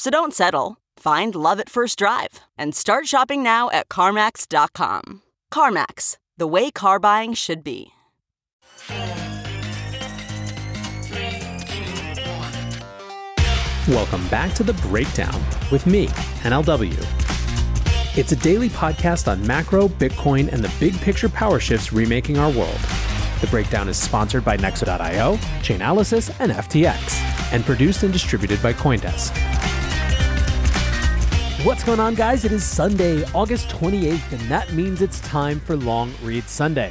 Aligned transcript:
So 0.00 0.08
don't 0.08 0.32
settle. 0.32 0.78
Find 0.96 1.34
love 1.34 1.60
at 1.60 1.68
first 1.68 1.98
drive 1.98 2.40
and 2.56 2.74
start 2.74 3.06
shopping 3.06 3.42
now 3.42 3.68
at 3.68 3.90
CarMax.com. 3.90 5.20
CarMax, 5.52 6.16
the 6.38 6.46
way 6.46 6.70
car 6.70 6.98
buying 6.98 7.34
should 7.34 7.62
be. 7.62 7.92
Welcome 13.86 14.26
back 14.28 14.54
to 14.54 14.62
The 14.62 14.72
Breakdown 14.88 15.38
with 15.70 15.86
me, 15.86 16.06
NLW. 16.46 16.96
It's 18.16 18.32
a 18.32 18.36
daily 18.36 18.70
podcast 18.70 19.30
on 19.30 19.46
macro, 19.46 19.88
Bitcoin, 19.88 20.50
and 20.50 20.64
the 20.64 20.72
big 20.80 20.98
picture 21.02 21.28
power 21.28 21.60
shifts 21.60 21.92
remaking 21.92 22.38
our 22.38 22.50
world. 22.50 22.80
The 23.42 23.48
Breakdown 23.50 23.86
is 23.90 23.98
sponsored 23.98 24.46
by 24.46 24.56
Nexo.io, 24.56 25.36
Chainalysis, 25.60 26.34
and 26.40 26.52
FTX, 26.52 27.52
and 27.52 27.66
produced 27.66 28.02
and 28.02 28.14
distributed 28.14 28.62
by 28.62 28.72
Coindesk. 28.72 29.49
What's 31.62 31.84
going 31.84 32.00
on, 32.00 32.14
guys? 32.14 32.46
It 32.46 32.52
is 32.52 32.64
Sunday, 32.64 33.22
August 33.34 33.68
28th, 33.68 34.32
and 34.32 34.40
that 34.50 34.72
means 34.72 35.02
it's 35.02 35.20
time 35.20 35.60
for 35.60 35.76
Long 35.76 36.10
Read 36.22 36.44
Sunday. 36.44 36.90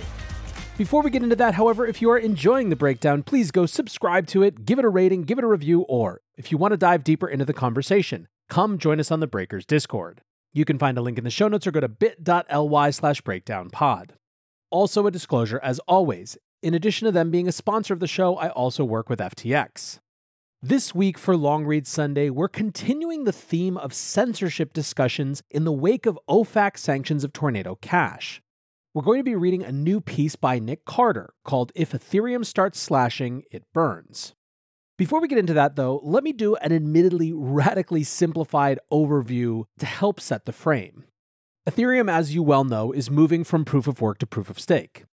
Before 0.78 1.02
we 1.02 1.10
get 1.10 1.24
into 1.24 1.36
that, 1.38 1.56
however, 1.56 1.88
if 1.88 2.04
you 2.04 2.12
are 2.12 2.20
enjoying 2.20 2.70
the 2.70 2.76
breakdown, 2.76 3.24
please 3.24 3.50
go 3.50 3.66
subscribe 3.66 4.28
to 4.28 4.44
it, 4.44 4.66
give 4.66 4.78
it 4.78 4.86
a 4.86 4.90
rating, 4.90 5.24
give 5.24 5.40
it 5.40 5.44
a 5.44 5.48
review, 5.48 5.82
or 5.90 6.22
if 6.38 6.52
you 6.52 6.60
want 6.60 6.74
to 6.74 6.78
dive 6.78 7.04
deeper 7.04 7.28
into 7.28 7.46
the 7.46 7.54
conversation, 7.54 8.28
come 8.48 8.78
join 8.78 9.00
us 9.00 9.10
on 9.10 9.22
the 9.22 9.26
Breakers 9.26 9.66
Discord. 9.66 10.22
You 10.54 10.66
can 10.66 10.78
find 10.78 11.00
a 11.00 11.02
link 11.02 11.18
in 11.18 11.24
the 11.24 11.32
show 11.32 11.48
notes 11.48 11.66
or 11.66 11.72
go 11.72 11.80
to 11.80 11.90
bit.ly 11.90 12.92
slash 12.92 13.24
breakdownpod. 13.24 14.12
Also, 14.70 15.08
a 15.08 15.12
disclosure 15.12 15.60
as 15.64 15.80
always, 15.88 16.38
in 16.62 16.76
addition 16.76 17.08
to 17.08 17.12
them 17.12 17.32
being 17.32 17.48
a 17.48 17.52
sponsor 17.52 17.96
of 17.96 18.02
the 18.02 18.08
show, 18.08 18.36
I 18.36 18.50
also 18.50 18.86
work 18.86 19.10
with 19.10 19.18
FTX. 19.18 19.98
This 20.62 20.94
week 20.94 21.18
for 21.18 21.38
Long 21.38 21.66
Read 21.66 21.88
Sunday, 21.88 22.30
we're 22.30 22.50
continuing 22.50 23.24
the 23.24 23.32
theme 23.32 23.78
of 23.78 23.94
censorship 23.94 24.74
discussions 24.74 25.42
in 25.50 25.64
the 25.64 25.72
wake 25.72 26.06
of 26.06 26.20
OFAC 26.30 26.78
sanctions 26.78 27.24
of 27.24 27.32
Tornado 27.32 27.76
Cash 27.76 28.42
we're 28.94 29.04
going 29.04 29.20
to 29.20 29.24
be 29.24 29.36
reading 29.36 29.64
a 29.64 29.72
new 29.72 30.02
piece 30.02 30.36
by 30.36 30.58
Nic 30.58 30.84
Carter 30.84 31.34
called 31.46 31.72
If 31.76 31.92
Ethereum 31.92 32.44
Starts 32.44 32.80
Slashing, 32.80 33.44
It 33.52 33.64
Burns. 33.72 34.34
Before 34.98 35.22
we 35.22 35.28
get 35.28 35.38
into 35.38 35.54
that, 35.54 35.76
though, 35.76 36.02
let 36.04 36.24
me 36.24 36.34
do 36.34 36.56
an 36.56 36.74
admittedly 36.74 37.32
radically 37.32 38.04
simplified 38.04 38.80
overview 38.92 39.66
to 39.78 39.86
help 39.86 40.20
set 40.20 40.46
the 40.46 40.52
frame. 40.52 41.06
Ethereum, 41.70 42.12
as 42.12 42.34
you 42.34 42.42
well 42.42 42.64
know, 42.64 42.92
is 42.92 43.12
moving 43.12 43.44
from 43.44 43.64
proof 43.64 43.88
of 43.88 44.02
work 44.02 44.18
to 44.18 44.28
proof 44.28 44.50
of 44.50 44.60
stake. 44.60 45.06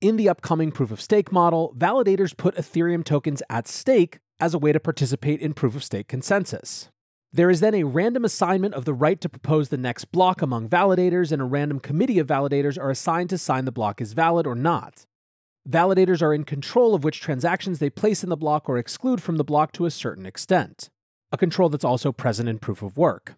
In 0.00 0.16
the 0.16 0.28
upcoming 0.28 0.72
proof 0.72 0.90
of 0.90 1.00
stake 1.00 1.30
model, 1.30 1.74
validators 1.76 2.36
put 2.36 2.56
Ethereum 2.56 3.04
tokens 3.04 3.42
at 3.50 3.68
stake 3.68 4.20
as 4.40 4.54
a 4.54 4.58
way 4.58 4.72
to 4.72 4.80
participate 4.80 5.40
in 5.40 5.54
proof 5.54 5.74
of 5.74 5.84
stake 5.84 6.08
consensus. 6.08 6.90
There 7.32 7.50
is 7.50 7.60
then 7.60 7.74
a 7.74 7.84
random 7.84 8.24
assignment 8.24 8.74
of 8.74 8.86
the 8.86 8.94
right 8.94 9.20
to 9.20 9.28
propose 9.28 9.68
the 9.68 9.76
next 9.76 10.06
block 10.06 10.40
among 10.40 10.68
validators, 10.68 11.30
and 11.30 11.42
a 11.42 11.44
random 11.44 11.78
committee 11.78 12.18
of 12.18 12.26
validators 12.26 12.78
are 12.78 12.90
assigned 12.90 13.30
to 13.30 13.38
sign 13.38 13.66
the 13.66 13.72
block 13.72 14.00
as 14.00 14.14
valid 14.14 14.46
or 14.46 14.54
not. 14.54 15.04
Validators 15.68 16.22
are 16.22 16.32
in 16.32 16.44
control 16.44 16.94
of 16.94 17.04
which 17.04 17.20
transactions 17.20 17.78
they 17.78 17.90
place 17.90 18.22
in 18.22 18.30
the 18.30 18.36
block 18.36 18.68
or 18.68 18.78
exclude 18.78 19.22
from 19.22 19.36
the 19.36 19.44
block 19.44 19.72
to 19.72 19.84
a 19.84 19.90
certain 19.90 20.24
extent, 20.24 20.88
a 21.30 21.36
control 21.36 21.68
that's 21.68 21.84
also 21.84 22.12
present 22.12 22.48
in 22.48 22.58
proof 22.58 22.80
of 22.80 22.96
work. 22.96 23.36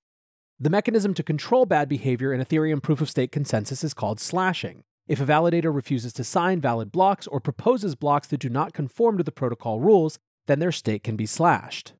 The 0.60 0.70
mechanism 0.70 1.12
to 1.14 1.24
control 1.24 1.66
bad 1.66 1.88
behavior 1.88 2.32
in 2.32 2.40
Ethereum 2.40 2.80
proof 2.80 3.00
of 3.00 3.10
stake 3.10 3.32
consensus 3.32 3.82
is 3.82 3.94
called 3.94 4.20
slashing. 4.20 4.84
If 5.08 5.20
a 5.20 5.26
validator 5.26 5.74
refuses 5.74 6.12
to 6.12 6.22
sign 6.22 6.60
valid 6.60 6.92
blocks 6.92 7.26
or 7.26 7.40
proposes 7.40 7.96
blocks 7.96 8.28
that 8.28 8.38
do 8.38 8.48
not 8.48 8.74
conform 8.74 9.18
to 9.18 9.24
the 9.24 9.32
protocol 9.32 9.80
rules, 9.80 10.20
then 10.50 10.58
their 10.58 10.72
stake 10.72 11.04
can 11.04 11.16
be 11.16 11.26
slashed. 11.26 11.92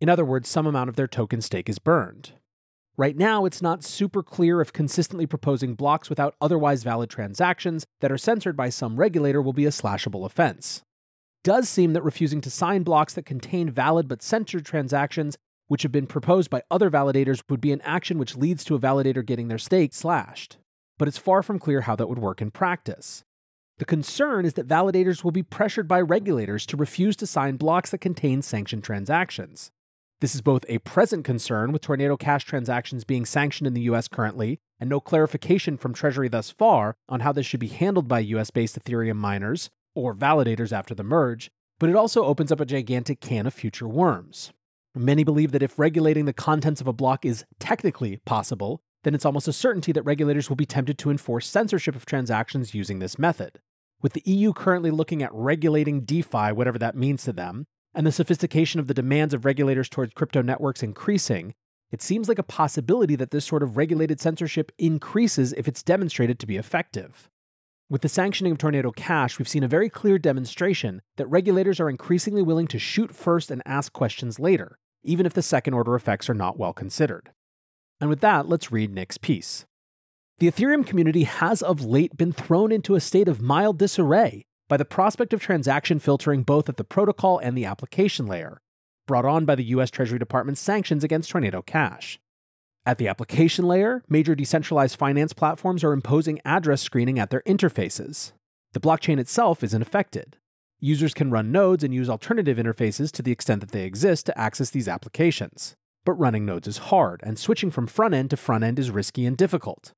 In 0.00 0.08
other 0.08 0.24
words, 0.24 0.48
some 0.48 0.66
amount 0.66 0.90
of 0.90 0.96
their 0.96 1.08
token 1.08 1.40
stake 1.40 1.68
is 1.68 1.78
burned. 1.78 2.32
Right 2.96 3.16
now, 3.16 3.44
it's 3.44 3.62
not 3.62 3.82
super 3.82 4.22
clear 4.22 4.60
if 4.60 4.72
consistently 4.72 5.26
proposing 5.26 5.74
blocks 5.74 6.08
without 6.08 6.36
otherwise 6.40 6.84
valid 6.84 7.10
transactions 7.10 7.84
that 8.00 8.12
are 8.12 8.18
censored 8.18 8.56
by 8.56 8.68
some 8.68 8.96
regulator 8.96 9.42
will 9.42 9.52
be 9.52 9.66
a 9.66 9.70
slashable 9.70 10.24
offense. 10.24 10.82
Does 11.42 11.68
seem 11.68 11.92
that 11.94 12.04
refusing 12.04 12.40
to 12.42 12.50
sign 12.50 12.82
blocks 12.84 13.14
that 13.14 13.26
contain 13.26 13.68
valid 13.68 14.06
but 14.06 14.22
censored 14.22 14.64
transactions 14.64 15.36
which 15.66 15.82
have 15.82 15.92
been 15.92 16.06
proposed 16.06 16.50
by 16.50 16.62
other 16.70 16.90
validators 16.90 17.42
would 17.48 17.60
be 17.60 17.72
an 17.72 17.80
action 17.82 18.18
which 18.18 18.36
leads 18.36 18.64
to 18.64 18.74
a 18.74 18.80
validator 18.80 19.24
getting 19.24 19.48
their 19.48 19.58
stake 19.58 19.92
slashed. 19.92 20.58
But 20.98 21.08
it's 21.08 21.18
far 21.18 21.42
from 21.42 21.58
clear 21.58 21.82
how 21.82 21.96
that 21.96 22.08
would 22.08 22.18
work 22.18 22.40
in 22.40 22.50
practice. 22.50 23.24
The 23.78 23.84
concern 23.84 24.44
is 24.44 24.54
that 24.54 24.68
validators 24.68 25.24
will 25.24 25.32
be 25.32 25.42
pressured 25.42 25.88
by 25.88 26.00
regulators 26.00 26.64
to 26.66 26.76
refuse 26.76 27.16
to 27.16 27.26
sign 27.26 27.56
blocks 27.56 27.90
that 27.90 27.98
contain 27.98 28.40
sanctioned 28.40 28.84
transactions. 28.84 29.72
This 30.20 30.36
is 30.36 30.42
both 30.42 30.64
a 30.68 30.78
present 30.78 31.24
concern, 31.24 31.72
with 31.72 31.82
Tornado 31.82 32.16
Cash 32.16 32.44
transactions 32.44 33.04
being 33.04 33.24
sanctioned 33.24 33.66
in 33.66 33.74
the 33.74 33.82
US 33.82 34.06
currently, 34.06 34.60
and 34.78 34.88
no 34.88 35.00
clarification 35.00 35.76
from 35.76 35.92
Treasury 35.92 36.28
thus 36.28 36.50
far 36.50 36.94
on 37.08 37.20
how 37.20 37.32
this 37.32 37.46
should 37.46 37.58
be 37.58 37.66
handled 37.66 38.06
by 38.06 38.20
US 38.20 38.50
based 38.50 38.78
Ethereum 38.78 39.16
miners 39.16 39.70
or 39.94 40.14
validators 40.14 40.72
after 40.72 40.94
the 40.94 41.02
merge, 41.02 41.50
but 41.80 41.90
it 41.90 41.96
also 41.96 42.24
opens 42.24 42.52
up 42.52 42.60
a 42.60 42.64
gigantic 42.64 43.20
can 43.20 43.44
of 43.44 43.54
future 43.54 43.88
worms. 43.88 44.52
Many 44.94 45.24
believe 45.24 45.50
that 45.50 45.62
if 45.62 45.80
regulating 45.80 46.26
the 46.26 46.32
contents 46.32 46.80
of 46.80 46.86
a 46.86 46.92
block 46.92 47.24
is 47.24 47.44
technically 47.58 48.18
possible, 48.24 48.80
then 49.04 49.14
it's 49.14 49.24
almost 49.24 49.48
a 49.48 49.52
certainty 49.52 49.92
that 49.92 50.02
regulators 50.02 50.48
will 50.48 50.56
be 50.56 50.66
tempted 50.66 50.98
to 50.98 51.10
enforce 51.10 51.46
censorship 51.46 51.94
of 51.94 52.04
transactions 52.04 52.74
using 52.74 52.98
this 52.98 53.18
method. 53.18 53.60
With 54.02 54.12
the 54.14 54.22
EU 54.26 54.52
currently 54.52 54.90
looking 54.90 55.22
at 55.22 55.32
regulating 55.32 56.04
DeFi, 56.04 56.52
whatever 56.52 56.78
that 56.78 56.96
means 56.96 57.24
to 57.24 57.32
them, 57.32 57.66
and 57.94 58.06
the 58.06 58.12
sophistication 58.12 58.80
of 58.80 58.88
the 58.88 58.94
demands 58.94 59.32
of 59.32 59.44
regulators 59.44 59.88
towards 59.88 60.12
crypto 60.14 60.42
networks 60.42 60.82
increasing, 60.82 61.54
it 61.90 62.02
seems 62.02 62.28
like 62.28 62.38
a 62.38 62.42
possibility 62.42 63.14
that 63.14 63.30
this 63.30 63.44
sort 63.44 63.62
of 63.62 63.76
regulated 63.76 64.20
censorship 64.20 64.72
increases 64.78 65.52
if 65.52 65.68
it's 65.68 65.82
demonstrated 65.82 66.38
to 66.40 66.46
be 66.46 66.56
effective. 66.56 67.30
With 67.88 68.02
the 68.02 68.08
sanctioning 68.08 68.52
of 68.52 68.58
Tornado 68.58 68.90
Cash, 68.90 69.38
we've 69.38 69.48
seen 69.48 69.62
a 69.62 69.68
very 69.68 69.88
clear 69.88 70.18
demonstration 70.18 71.02
that 71.16 71.26
regulators 71.28 71.78
are 71.78 71.90
increasingly 71.90 72.42
willing 72.42 72.66
to 72.68 72.78
shoot 72.78 73.14
first 73.14 73.50
and 73.50 73.62
ask 73.64 73.92
questions 73.92 74.40
later, 74.40 74.78
even 75.02 75.26
if 75.26 75.34
the 75.34 75.42
second 75.42 75.74
order 75.74 75.94
effects 75.94 76.28
are 76.28 76.34
not 76.34 76.58
well 76.58 76.72
considered. 76.72 77.30
And 78.00 78.10
with 78.10 78.20
that, 78.20 78.48
let's 78.48 78.72
read 78.72 78.92
Nic's 78.92 79.18
piece. 79.18 79.64
The 80.38 80.50
Ethereum 80.50 80.86
community 80.86 81.24
has 81.24 81.62
of 81.62 81.84
late 81.84 82.16
been 82.16 82.32
thrown 82.32 82.72
into 82.72 82.96
a 82.96 83.00
state 83.00 83.28
of 83.28 83.40
mild 83.40 83.78
disarray 83.78 84.44
by 84.68 84.76
the 84.76 84.84
prospect 84.84 85.32
of 85.32 85.40
transaction 85.40 85.98
filtering 85.98 86.42
both 86.42 86.68
at 86.68 86.76
the 86.76 86.84
protocol 86.84 87.38
and 87.38 87.56
the 87.56 87.64
application 87.64 88.26
layer, 88.26 88.60
brought 89.06 89.24
on 89.24 89.44
by 89.44 89.54
the 89.54 89.64
US 89.66 89.90
Treasury 89.90 90.18
Department's 90.18 90.60
sanctions 90.60 91.04
against 91.04 91.30
Tornado 91.30 91.62
Cash. 91.62 92.18
At 92.86 92.98
the 92.98 93.08
application 93.08 93.66
layer, 93.66 94.02
major 94.08 94.34
decentralized 94.34 94.98
finance 94.98 95.32
platforms 95.32 95.84
are 95.84 95.92
imposing 95.92 96.40
address 96.44 96.82
screening 96.82 97.18
at 97.18 97.30
their 97.30 97.42
interfaces. 97.42 98.32
The 98.72 98.80
blockchain 98.80 99.18
itself 99.18 99.62
isn't 99.62 99.80
affected. 99.80 100.36
Users 100.80 101.14
can 101.14 101.30
run 101.30 101.52
nodes 101.52 101.84
and 101.84 101.94
use 101.94 102.10
alternative 102.10 102.58
interfaces 102.58 103.10
to 103.12 103.22
the 103.22 103.32
extent 103.32 103.60
that 103.60 103.70
they 103.70 103.84
exist 103.84 104.26
to 104.26 104.38
access 104.38 104.68
these 104.70 104.88
applications. 104.88 105.76
But 106.04 106.14
running 106.14 106.44
nodes 106.44 106.68
is 106.68 106.78
hard, 106.78 107.22
and 107.24 107.38
switching 107.38 107.70
from 107.70 107.86
front 107.86 108.14
end 108.14 108.30
to 108.30 108.36
front 108.36 108.64
end 108.64 108.78
is 108.78 108.90
risky 108.90 109.24
and 109.24 109.36
difficult. 109.36 109.92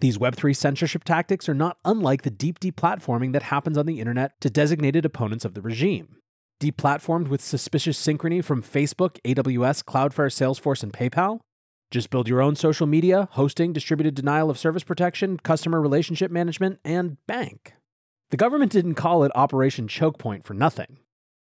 These 0.00 0.16
Web3 0.16 0.56
censorship 0.56 1.04
tactics 1.04 1.48
are 1.48 1.54
not 1.54 1.76
unlike 1.84 2.22
the 2.22 2.30
deep 2.30 2.58
deplatforming 2.58 3.32
that 3.34 3.44
happens 3.44 3.76
on 3.76 3.84
the 3.84 4.00
internet 4.00 4.40
to 4.40 4.48
designated 4.48 5.04
opponents 5.04 5.44
of 5.44 5.52
the 5.52 5.60
regime. 5.60 6.16
Deplatformed 6.60 7.28
with 7.28 7.42
suspicious 7.42 8.02
synchrony 8.02 8.42
from 8.42 8.62
Facebook, 8.62 9.18
AWS, 9.26 9.84
Cloudflare, 9.84 10.30
Salesforce, 10.30 10.82
and 10.82 10.92
PayPal? 10.92 11.40
Just 11.90 12.08
build 12.08 12.28
your 12.28 12.40
own 12.40 12.56
social 12.56 12.86
media, 12.86 13.28
hosting, 13.32 13.72
distributed 13.72 14.14
denial 14.14 14.48
of 14.48 14.58
service 14.58 14.84
protection, 14.84 15.38
customer 15.38 15.80
relationship 15.80 16.30
management, 16.30 16.78
and 16.84 17.18
bank. 17.26 17.74
The 18.30 18.36
government 18.36 18.72
didn't 18.72 18.94
call 18.94 19.24
it 19.24 19.32
Operation 19.34 19.88
Choke 19.88 20.16
Point 20.16 20.44
for 20.44 20.54
nothing. 20.54 20.98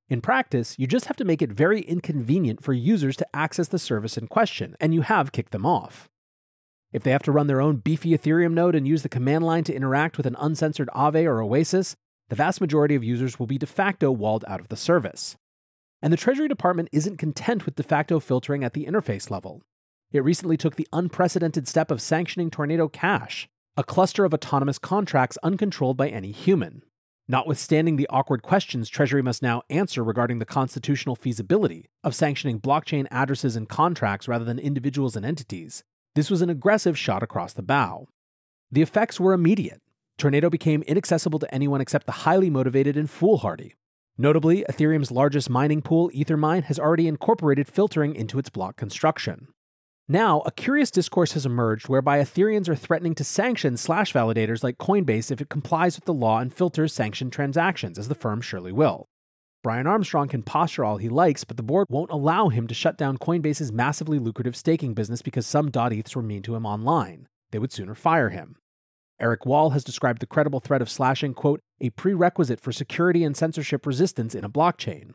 In 0.09 0.21
practice, 0.21 0.79
you 0.79 0.87
just 0.87 1.07
have 1.07 1.17
to 1.17 1.25
make 1.25 1.41
it 1.41 1.53
very 1.53 1.81
inconvenient 1.81 2.63
for 2.63 2.73
users 2.73 3.17
to 3.17 3.37
access 3.37 3.69
the 3.69 3.79
service 3.79 4.19
in 4.19 4.27
question, 4.27 4.77
and 4.81 4.93
you 4.93 5.03
have 5.03 5.33
kicked 5.33 5.53
them 5.53 5.65
off. 5.65 6.09
If 6.93 7.03
they 7.03 7.11
have 7.11 7.23
to 7.23 7.33
run 7.33 7.47
their 7.47 7.63
own 7.63 7.77
beefy 7.77 8.11
Ethereum 8.11 8.53
node 8.53 8.75
and 8.75 8.87
use 8.87 9.03
the 9.03 9.09
command 9.09 9.45
line 9.45 9.65
to 9.65 9.75
interact 9.75 10.17
with 10.17 10.27
an 10.27 10.37
uncensored 10.39 10.91
Aave 10.95 11.25
or 11.25 11.41
Oasis, 11.41 11.97
the 12.29 12.37
vast 12.37 12.61
majority 12.61 12.95
of 12.95 13.05
users 13.05 13.39
will 13.39 13.47
be 13.47 13.59
de 13.59 13.67
facto 13.67 14.11
walled 14.11 14.45
out 14.47 14.61
of 14.61 14.69
the 14.69 14.77
service. 14.77 15.37
And 16.03 16.13
the 16.13 16.19
Treasury 16.19 16.49
Department 16.49 16.89
isn't 16.93 17.17
content 17.17 17.65
with 17.65 17.77
de 17.77 17.83
facto 17.83 18.21
filtering 18.21 18.65
at 18.65 18.75
the 18.75 18.85
interface 18.85 19.31
level. 19.31 19.63
It 20.13 20.25
recently 20.25 20.57
took 20.57 20.77
the 20.77 20.89
unprecedented 20.93 21.67
step 21.67 21.91
of 21.91 22.03
sanctioning 22.03 22.51
Tornado 22.51 22.89
Cash, 22.89 23.49
a 23.77 23.85
cluster 23.85 24.27
of 24.27 24.35
autonomous 24.35 24.79
contracts 24.79 25.39
uncontrolled 25.43 25.97
by 25.97 26.09
any 26.09 26.33
human. 26.33 26.83
Notwithstanding 27.33 27.97
the 27.97 28.07
awkward 28.11 28.43
questions 28.43 28.91
Treasury 28.91 29.23
must 29.23 29.43
now 29.43 29.63
answer 29.71 30.05
regarding 30.05 30.39
the 30.39 30.45
constitutional 30.45 31.17
feasibility 31.17 31.89
of 32.05 32.15
sanctioning 32.15 32.61
blockchain 32.61 33.07
addresses 33.11 33.57
and 33.57 33.67
contracts 33.67 34.29
rather 34.29 34.45
than 34.45 34.59
individuals 34.59 35.17
and 35.17 35.25
entities, 35.25 35.83
this 36.15 36.29
was 36.29 36.43
an 36.43 36.51
aggressive 36.51 36.99
shot 36.99 37.23
across 37.23 37.55
the 37.55 37.63
bow. 37.63 38.07
The 38.71 38.83
effects 38.83 39.19
were 39.19 39.33
immediate. 39.33 39.81
Tornado 40.19 40.51
became 40.51 40.83
inaccessible 40.83 41.39
to 41.39 41.55
anyone 41.55 41.81
except 41.81 42.05
the 42.05 42.13
highly 42.13 42.51
motivated 42.51 42.99
and 42.99 43.09
foolhardy. 43.09 43.77
Notably, 44.19 44.67
Ethereum's 44.69 45.11
largest 45.11 45.49
mining 45.49 45.81
pool, 45.81 46.11
Ethermine, 46.11 46.65
has 46.65 46.79
already 46.79 47.09
incorporated 47.09 47.67
filtering 47.67 48.15
into 48.15 48.39
its 48.39 48.51
block 48.51 48.77
construction. 48.77 49.49
Now, 50.09 50.41
a 50.41 50.51
curious 50.51 50.91
discourse 50.91 51.33
has 51.33 51.47
emerged 51.47 51.89
whereby 51.89 52.19
Ethereans 52.19 52.69
are 52.69 52.75
threatening 52.75 53.15
to 53.15 53.25
sanction 53.25 53.77
slash 53.77 54.13
validators 54.13 54.65
like 54.65 54.79
Coinbase 54.79 55.31
if 55.31 55.41
it 55.41 55.49
complies 55.49 55.97
with 55.97 56.05
the 56.05 56.13
law 56.13 56.39
and 56.39 56.53
filters 56.53 56.93
sanctioned 56.93 57.33
transactions, 57.33 57.99
as 57.99 58.09
the 58.09 58.15
firm 58.15 58.41
surely 58.41 58.73
will. 58.73 59.07
Brian 59.63 59.87
Armstrong 59.87 60.27
can 60.27 60.43
posture 60.43 60.85
all 60.85 60.97
he 60.97 61.09
likes, 61.09 61.45
but 61.45 61.57
the 61.57 61.63
board 61.63 61.87
won't 61.89 62.11
allow 62.11 62.49
him 62.49 62.67
to 62.67 62.75
shut 62.75 62.99
down 62.99 63.17
Coinbase's 63.17 63.71
massively 63.71 64.19
lucrative 64.19 64.57
staking 64.57 64.93
business 64.93 65.23
because 65.23 65.47
some 65.47 65.71
.eths 65.71 66.17
were 66.17 66.23
mean 66.23 66.43
to 66.43 66.57
him 66.57 66.67
online. 66.67 67.29
They 67.53 67.61
would 67.61 67.73
sooner 67.73 67.95
fire 67.95 68.31
him. 68.31 68.57
Eric 69.21 69.47
Wall 69.47 69.71
has 69.71 69.85
described 69.85 70.21
the 70.21 70.27
credible 70.27 70.59
threat 70.59 70.83
of 70.83 70.91
slashing, 70.91 71.33
quote, 71.33 71.61
a 71.81 71.91
prerequisite 71.91 72.59
for 72.61 72.73
security 72.73 73.23
and 73.23 73.37
censorship 73.37 73.87
resistance 73.87 74.35
in 74.35 74.45
a 74.45 74.51
blockchain. 74.51 75.13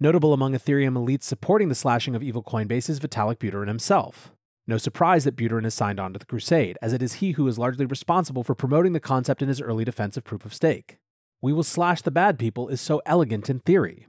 Notable 0.00 0.32
among 0.32 0.54
Ethereum 0.54 0.96
elites 0.96 1.22
supporting 1.22 1.68
the 1.68 1.74
slashing 1.74 2.16
of 2.16 2.22
evil 2.22 2.42
Coinbase 2.42 2.90
is 2.90 2.98
Vitalik 2.98 3.38
Buterin 3.38 3.68
himself. 3.68 4.32
No 4.66 4.76
surprise 4.76 5.22
that 5.22 5.36
Buterin 5.36 5.62
has 5.62 5.74
signed 5.74 6.00
on 6.00 6.12
to 6.12 6.18
the 6.18 6.26
crusade, 6.26 6.76
as 6.82 6.92
it 6.92 7.00
is 7.00 7.14
he 7.14 7.32
who 7.32 7.46
is 7.46 7.60
largely 7.60 7.86
responsible 7.86 8.42
for 8.42 8.56
promoting 8.56 8.92
the 8.92 8.98
concept 8.98 9.40
in 9.40 9.46
his 9.46 9.60
early 9.60 9.84
defense 9.84 10.16
of 10.16 10.24
proof 10.24 10.44
of 10.44 10.52
stake. 10.52 10.98
We 11.40 11.52
will 11.52 11.62
slash 11.62 12.02
the 12.02 12.10
bad 12.10 12.40
people 12.40 12.68
is 12.68 12.80
so 12.80 13.02
elegant 13.06 13.48
in 13.48 13.60
theory. 13.60 14.08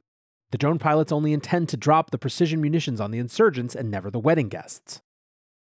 The 0.49 0.57
drone 0.57 0.79
pilots 0.79 1.11
only 1.11 1.33
intend 1.33 1.69
to 1.69 1.77
drop 1.77 2.09
the 2.09 2.17
precision 2.17 2.61
munitions 2.61 2.99
on 2.99 3.11
the 3.11 3.19
insurgents 3.19 3.75
and 3.75 3.91
never 3.91 4.09
the 4.09 4.19
wedding 4.19 4.49
guests. 4.49 5.03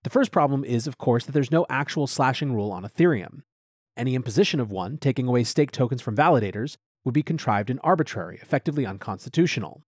The 0.04 0.10
first 0.10 0.32
problem 0.32 0.64
is, 0.64 0.88
of 0.88 0.98
course, 0.98 1.26
that 1.26 1.34
there's 1.34 1.52
no 1.52 1.68
actual 1.70 2.08
slashing 2.08 2.54
rule 2.54 2.72
on 2.72 2.84
Ethereum. 2.84 3.44
Any 3.96 4.16
imposition 4.16 4.60
of 4.60 4.72
one, 4.72 4.98
taking 4.98 5.28
away 5.28 5.44
stake 5.44 5.72
tokens 5.72 6.02
from 6.02 6.16
validators, 6.16 6.76
would 7.06 7.14
be 7.14 7.24
contrived 7.24 7.70
and 7.70 7.80
arbitrary, 7.84 8.40
effectively 8.42 8.86
unconstitutional. 8.86 9.84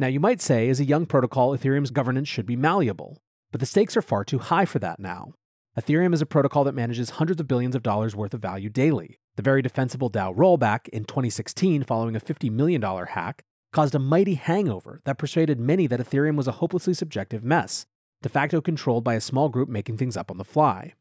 Now, 0.00 0.06
you 0.06 0.20
might 0.20 0.40
say, 0.40 0.68
as 0.68 0.78
a 0.78 0.84
young 0.84 1.06
protocol, 1.06 1.56
Ethereum's 1.56 1.90
governance 1.90 2.28
should 2.28 2.46
be 2.46 2.54
malleable, 2.54 3.18
but 3.50 3.58
the 3.58 3.66
stakes 3.66 3.96
are 3.96 4.02
far 4.02 4.24
too 4.24 4.38
high 4.38 4.64
for 4.64 4.78
that 4.78 5.00
now. 5.00 5.32
Ethereum 5.76 6.14
is 6.14 6.22
a 6.22 6.26
protocol 6.26 6.62
that 6.64 6.74
manages 6.74 7.10
hundreds 7.10 7.40
of 7.40 7.48
billions 7.48 7.74
of 7.74 7.82
dollars 7.82 8.14
worth 8.14 8.32
of 8.32 8.40
value 8.40 8.68
daily. 8.68 9.18
The 9.36 9.42
very 9.42 9.60
defensible 9.60 10.08
DAO 10.08 10.34
rollback 10.36 10.88
in 10.88 11.04
2016, 11.04 11.82
following 11.82 12.14
a 12.14 12.20
$50 12.20 12.50
million 12.50 12.80
hack, 12.82 13.42
caused 13.72 13.94
a 13.94 14.00
mighty 14.00 14.34
hangover 14.34 15.00
that 15.04 15.18
persuaded 15.18 15.58
many 15.58 15.86
that 15.88 16.00
Ethereum 16.00 16.36
was 16.36 16.48
a 16.48 16.52
hopelessly 16.52 16.94
subjective 16.94 17.42
mess, 17.42 17.86
de 18.22 18.28
facto 18.28 18.60
controlled 18.60 19.04
by 19.04 19.14
a 19.14 19.20
small 19.20 19.48
group 19.48 19.68
making 19.68 19.96
things 19.96 20.16
up 20.16 20.30
on 20.30 20.38
the 20.38 20.44
fly. 20.44 20.94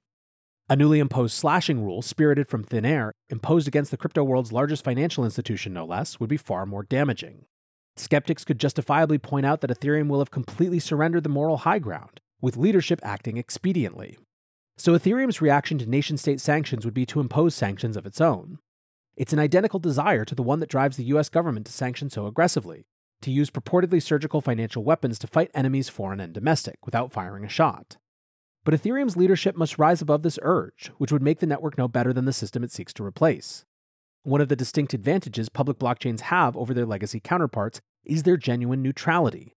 A 0.69 0.75
newly 0.75 0.99
imposed 0.99 1.35
slashing 1.35 1.83
rule, 1.83 2.01
spirited 2.01 2.47
from 2.47 2.63
thin 2.63 2.85
air, 2.85 3.13
imposed 3.29 3.67
against 3.67 3.89
the 3.91 3.97
crypto 3.97 4.23
world's 4.23 4.51
largest 4.51 4.83
financial 4.83 5.23
institution, 5.23 5.73
no 5.73 5.85
less, 5.85 6.19
would 6.19 6.29
be 6.29 6.37
far 6.37 6.65
more 6.65 6.83
damaging. 6.83 7.45
Skeptics 7.99 8.45
could 8.45 8.59
justifiably 8.59 9.17
point 9.17 9.45
out 9.45 9.61
that 9.61 9.71
Ethereum 9.71 10.07
will 10.07 10.19
have 10.19 10.31
completely 10.31 10.79
surrendered 10.79 11.23
the 11.23 11.29
moral 11.29 11.57
high 11.57 11.79
ground, 11.79 12.21
with 12.41 12.57
leadership 12.57 12.99
acting 13.03 13.37
expediently. 13.37 14.17
So 14.77 14.93
Ethereum's 14.93 15.41
reaction 15.41 15.79
to 15.79 15.89
nation 15.89 16.17
state 16.17 16.39
sanctions 16.39 16.85
would 16.85 16.93
be 16.93 17.05
to 17.07 17.19
impose 17.19 17.55
sanctions 17.55 17.97
of 17.97 18.05
its 18.05 18.21
own. 18.21 18.59
It's 19.15 19.33
an 19.33 19.39
identical 19.39 19.79
desire 19.79 20.23
to 20.25 20.35
the 20.35 20.43
one 20.43 20.59
that 20.59 20.69
drives 20.69 20.97
the 20.97 21.05
US 21.05 21.29
government 21.29 21.65
to 21.65 21.71
sanction 21.71 22.11
so 22.11 22.27
aggressively, 22.27 22.85
to 23.21 23.31
use 23.31 23.49
purportedly 23.49 24.01
surgical 24.01 24.41
financial 24.41 24.83
weapons 24.83 25.17
to 25.19 25.27
fight 25.27 25.49
enemies 25.55 25.89
foreign 25.89 26.19
and 26.19 26.33
domestic 26.33 26.85
without 26.85 27.11
firing 27.11 27.43
a 27.43 27.49
shot. 27.49 27.97
But 28.63 28.75
Ethereum's 28.75 29.17
leadership 29.17 29.55
must 29.55 29.79
rise 29.79 30.01
above 30.01 30.21
this 30.21 30.37
urge, 30.43 30.91
which 30.97 31.11
would 31.11 31.23
make 31.23 31.39
the 31.39 31.47
network 31.47 31.77
no 31.77 31.87
better 31.87 32.13
than 32.13 32.25
the 32.25 32.33
system 32.33 32.63
it 32.63 32.71
seeks 32.71 32.93
to 32.93 33.03
replace. 33.03 33.65
One 34.23 34.41
of 34.41 34.49
the 34.49 34.55
distinct 34.57 34.93
advantages 34.93 35.47
public 35.49 35.79
blockchains 35.79 36.19
have 36.19 36.57
over 36.57 36.73
their 36.73 36.85
legacy 36.85 37.19
counterparts 37.19 37.79
is 38.03 38.23
their 38.23 38.37
genuine 38.37 38.81
neutrality. 38.81 39.55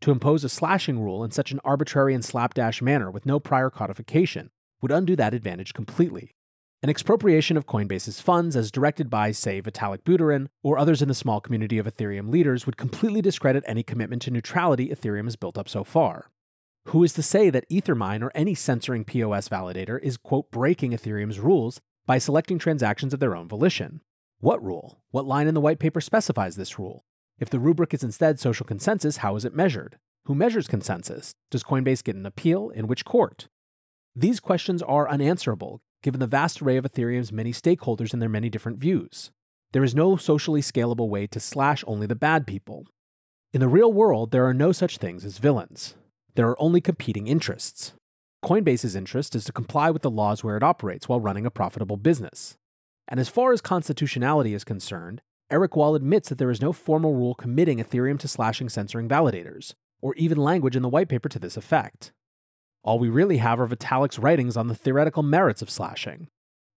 To 0.00 0.10
impose 0.10 0.44
a 0.44 0.48
slashing 0.48 1.00
rule 1.00 1.24
in 1.24 1.30
such 1.30 1.52
an 1.52 1.60
arbitrary 1.64 2.14
and 2.14 2.24
slapdash 2.24 2.82
manner 2.82 3.10
with 3.10 3.26
no 3.26 3.40
prior 3.40 3.70
codification 3.70 4.50
would 4.80 4.92
undo 4.92 5.16
that 5.16 5.34
advantage 5.34 5.72
completely. 5.74 6.34
An 6.82 6.90
expropriation 6.90 7.56
of 7.56 7.66
Coinbase's 7.66 8.20
funds, 8.20 8.56
as 8.56 8.70
directed 8.70 9.08
by, 9.08 9.30
say, 9.30 9.62
Vitalik 9.62 10.02
Buterin 10.02 10.48
or 10.62 10.76
others 10.76 11.00
in 11.00 11.08
the 11.08 11.14
small 11.14 11.40
community 11.40 11.78
of 11.78 11.86
Ethereum 11.86 12.30
leaders, 12.30 12.66
would 12.66 12.76
completely 12.76 13.22
discredit 13.22 13.64
any 13.66 13.82
commitment 13.82 14.20
to 14.22 14.30
neutrality 14.30 14.90
Ethereum 14.90 15.24
has 15.24 15.36
built 15.36 15.56
up 15.56 15.68
so 15.68 15.84
far. 15.84 16.30
Who 16.88 17.02
is 17.02 17.14
to 17.14 17.22
say 17.22 17.48
that 17.48 17.68
Ethermine 17.70 18.22
or 18.22 18.30
any 18.34 18.54
censoring 18.54 19.04
POS 19.04 19.48
validator 19.48 19.98
is, 20.02 20.18
quote, 20.18 20.50
breaking 20.50 20.90
Ethereum's 20.90 21.40
rules 21.40 21.80
by 22.06 22.18
selecting 22.18 22.58
transactions 22.58 23.14
of 23.14 23.20
their 23.20 23.34
own 23.34 23.48
volition. 23.48 24.02
What 24.40 24.62
rule? 24.62 25.00
What 25.10 25.24
line 25.24 25.46
in 25.46 25.54
the 25.54 25.60
white 25.60 25.78
paper 25.78 26.00
specifies 26.00 26.56
this 26.56 26.78
rule? 26.78 27.04
If 27.38 27.50
the 27.50 27.58
rubric 27.58 27.92
is 27.92 28.04
instead 28.04 28.38
social 28.38 28.64
consensus, 28.64 29.18
how 29.18 29.34
is 29.36 29.44
it 29.44 29.54
measured? 29.54 29.98
Who 30.26 30.34
measures 30.34 30.68
consensus? 30.68 31.34
Does 31.50 31.64
Coinbase 31.64 32.04
get 32.04 32.16
an 32.16 32.26
appeal? 32.26 32.70
In 32.70 32.86
which 32.86 33.04
court? 33.04 33.48
These 34.14 34.40
questions 34.40 34.82
are 34.82 35.08
unanswerable, 35.08 35.80
given 36.02 36.20
the 36.20 36.26
vast 36.26 36.62
array 36.62 36.76
of 36.76 36.84
Ethereum's 36.84 37.32
many 37.32 37.52
stakeholders 37.52 38.12
and 38.12 38.22
their 38.22 38.28
many 38.28 38.48
different 38.48 38.78
views. 38.78 39.32
There 39.72 39.82
is 39.82 39.94
no 39.94 40.16
socially 40.16 40.60
scalable 40.60 41.08
way 41.08 41.26
to 41.26 41.40
slash 41.40 41.82
only 41.86 42.06
the 42.06 42.14
bad 42.14 42.46
people. 42.46 42.86
In 43.52 43.60
the 43.60 43.68
real 43.68 43.92
world, 43.92 44.30
there 44.30 44.46
are 44.46 44.54
no 44.54 44.70
such 44.70 44.98
things 44.98 45.24
as 45.24 45.38
villains. 45.38 45.96
There 46.36 46.48
are 46.48 46.62
only 46.62 46.80
competing 46.80 47.26
interests. 47.26 47.94
Coinbase's 48.44 48.94
interest 48.94 49.34
is 49.34 49.44
to 49.44 49.52
comply 49.52 49.90
with 49.90 50.02
the 50.02 50.10
laws 50.10 50.44
where 50.44 50.56
it 50.56 50.62
operates 50.62 51.08
while 51.08 51.20
running 51.20 51.46
a 51.46 51.50
profitable 51.50 51.96
business. 51.96 52.56
And 53.08 53.18
as 53.18 53.28
far 53.28 53.52
as 53.52 53.60
constitutionality 53.60 54.54
is 54.54 54.64
concerned, 54.64 55.22
Eric 55.50 55.76
Wall 55.76 55.94
admits 55.94 56.28
that 56.28 56.38
there 56.38 56.50
is 56.50 56.62
no 56.62 56.72
formal 56.72 57.14
rule 57.14 57.34
committing 57.34 57.78
Ethereum 57.78 58.18
to 58.20 58.28
slashing 58.28 58.68
censoring 58.68 59.08
validators, 59.08 59.74
or 60.00 60.14
even 60.14 60.38
language 60.38 60.74
in 60.74 60.82
the 60.82 60.88
white 60.88 61.08
paper 61.08 61.28
to 61.28 61.38
this 61.38 61.56
effect. 61.56 62.12
All 62.82 62.98
we 62.98 63.08
really 63.08 63.38
have 63.38 63.60
are 63.60 63.68
Vitalik's 63.68 64.18
writings 64.18 64.56
on 64.56 64.68
the 64.68 64.74
theoretical 64.74 65.22
merits 65.22 65.62
of 65.62 65.70
slashing. 65.70 66.28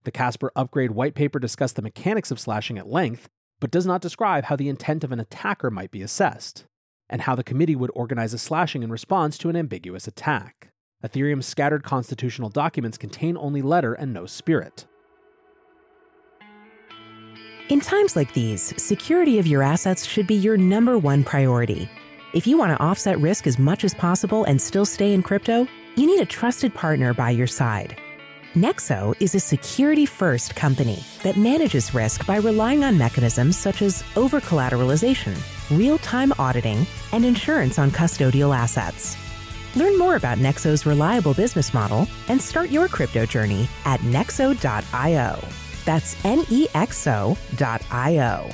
The 0.04 0.12
Casper 0.12 0.52
upgrade 0.56 0.92
white 0.92 1.16
paper 1.16 1.40
discussed 1.40 1.76
the 1.76 1.82
mechanics 1.82 2.32
of 2.32 2.40
slashing 2.40 2.78
at 2.78 2.88
length, 2.90 3.30
but 3.60 3.72
does 3.72 3.86
not 3.86 4.02
describe 4.02 4.46
how 4.46 4.56
the 4.56 4.70
intent 4.70 5.04
of 5.04 5.12
an 5.12 5.20
attacker 5.20 5.72
might 5.72 5.92
be 5.92 6.02
assessed, 6.02 6.66
and 7.10 7.22
how 7.22 7.36
the 7.36 7.44
committee 7.44 7.76
would 7.76 7.92
organize 7.94 8.34
a 8.34 8.38
slashing 8.38 8.84
in 8.84 8.92
response 8.92 9.38
to 9.38 9.50
an 9.50 9.56
ambiguous 9.56 10.08
attack. 10.08 10.72
Ethereum's 11.04 11.46
scattered 11.46 11.84
constitutional 11.84 12.50
documents 12.50 12.98
contain 12.98 13.38
only 13.38 13.62
letter 13.62 13.94
and 13.94 14.14
no 14.14 14.26
spirit. 14.26 14.86
In 17.70 17.82
times 17.82 18.16
like 18.16 18.32
these, 18.32 18.74
security 18.82 19.40
of 19.40 19.48
your 19.48 19.62
assets 19.62 20.06
should 20.06 20.26
be 20.26 20.36
your 20.36 20.56
number 20.56 20.98
one 20.98 21.22
priority. 21.22 21.90
If 22.34 22.48
you 22.48 22.58
want 22.58 22.72
to 22.72 22.82
offset 22.82 23.20
risk 23.20 23.46
as 23.46 23.60
much 23.60 23.84
as 23.84 23.94
possible 23.94 24.46
and 24.46 24.62
still 24.62 24.86
stay 24.86 25.14
in 25.14 25.22
crypto, 25.22 25.68
you 25.98 26.08
need 26.08 26.22
a 26.22 26.26
trusted 26.26 26.74
partner 26.74 27.14
by 27.14 27.32
your 27.32 27.46
side. 27.46 27.98
Nexo 28.56 29.14
is 29.20 29.36
a 29.36 29.40
security 29.42 30.06
first 30.06 30.56
company 30.56 31.04
that 31.24 31.36
manages 31.36 31.94
risk 31.94 32.26
by 32.26 32.38
relying 32.38 32.86
on 32.86 32.98
mechanisms 32.98 33.58
such 33.58 33.82
as 33.82 34.02
over 34.16 34.40
collateralization, 34.40 35.38
real 35.70 35.98
time 35.98 36.32
auditing, 36.40 36.88
and 37.12 37.26
insurance 37.26 37.78
on 37.78 37.92
custodial 37.92 38.56
assets. 38.56 39.18
Learn 39.76 40.00
more 40.00 40.16
about 40.16 40.38
Nexo's 40.38 40.86
reliable 40.86 41.34
business 41.34 41.74
model 41.74 42.08
and 42.30 42.42
start 42.42 42.70
your 42.70 42.88
crypto 42.88 43.26
journey 43.26 43.68
at 43.84 44.00
nexo.io. 44.00 45.67
That's 45.88 46.18
N 46.26 46.44
E 46.50 46.68
X 46.76 47.08
O.io. 47.08 48.50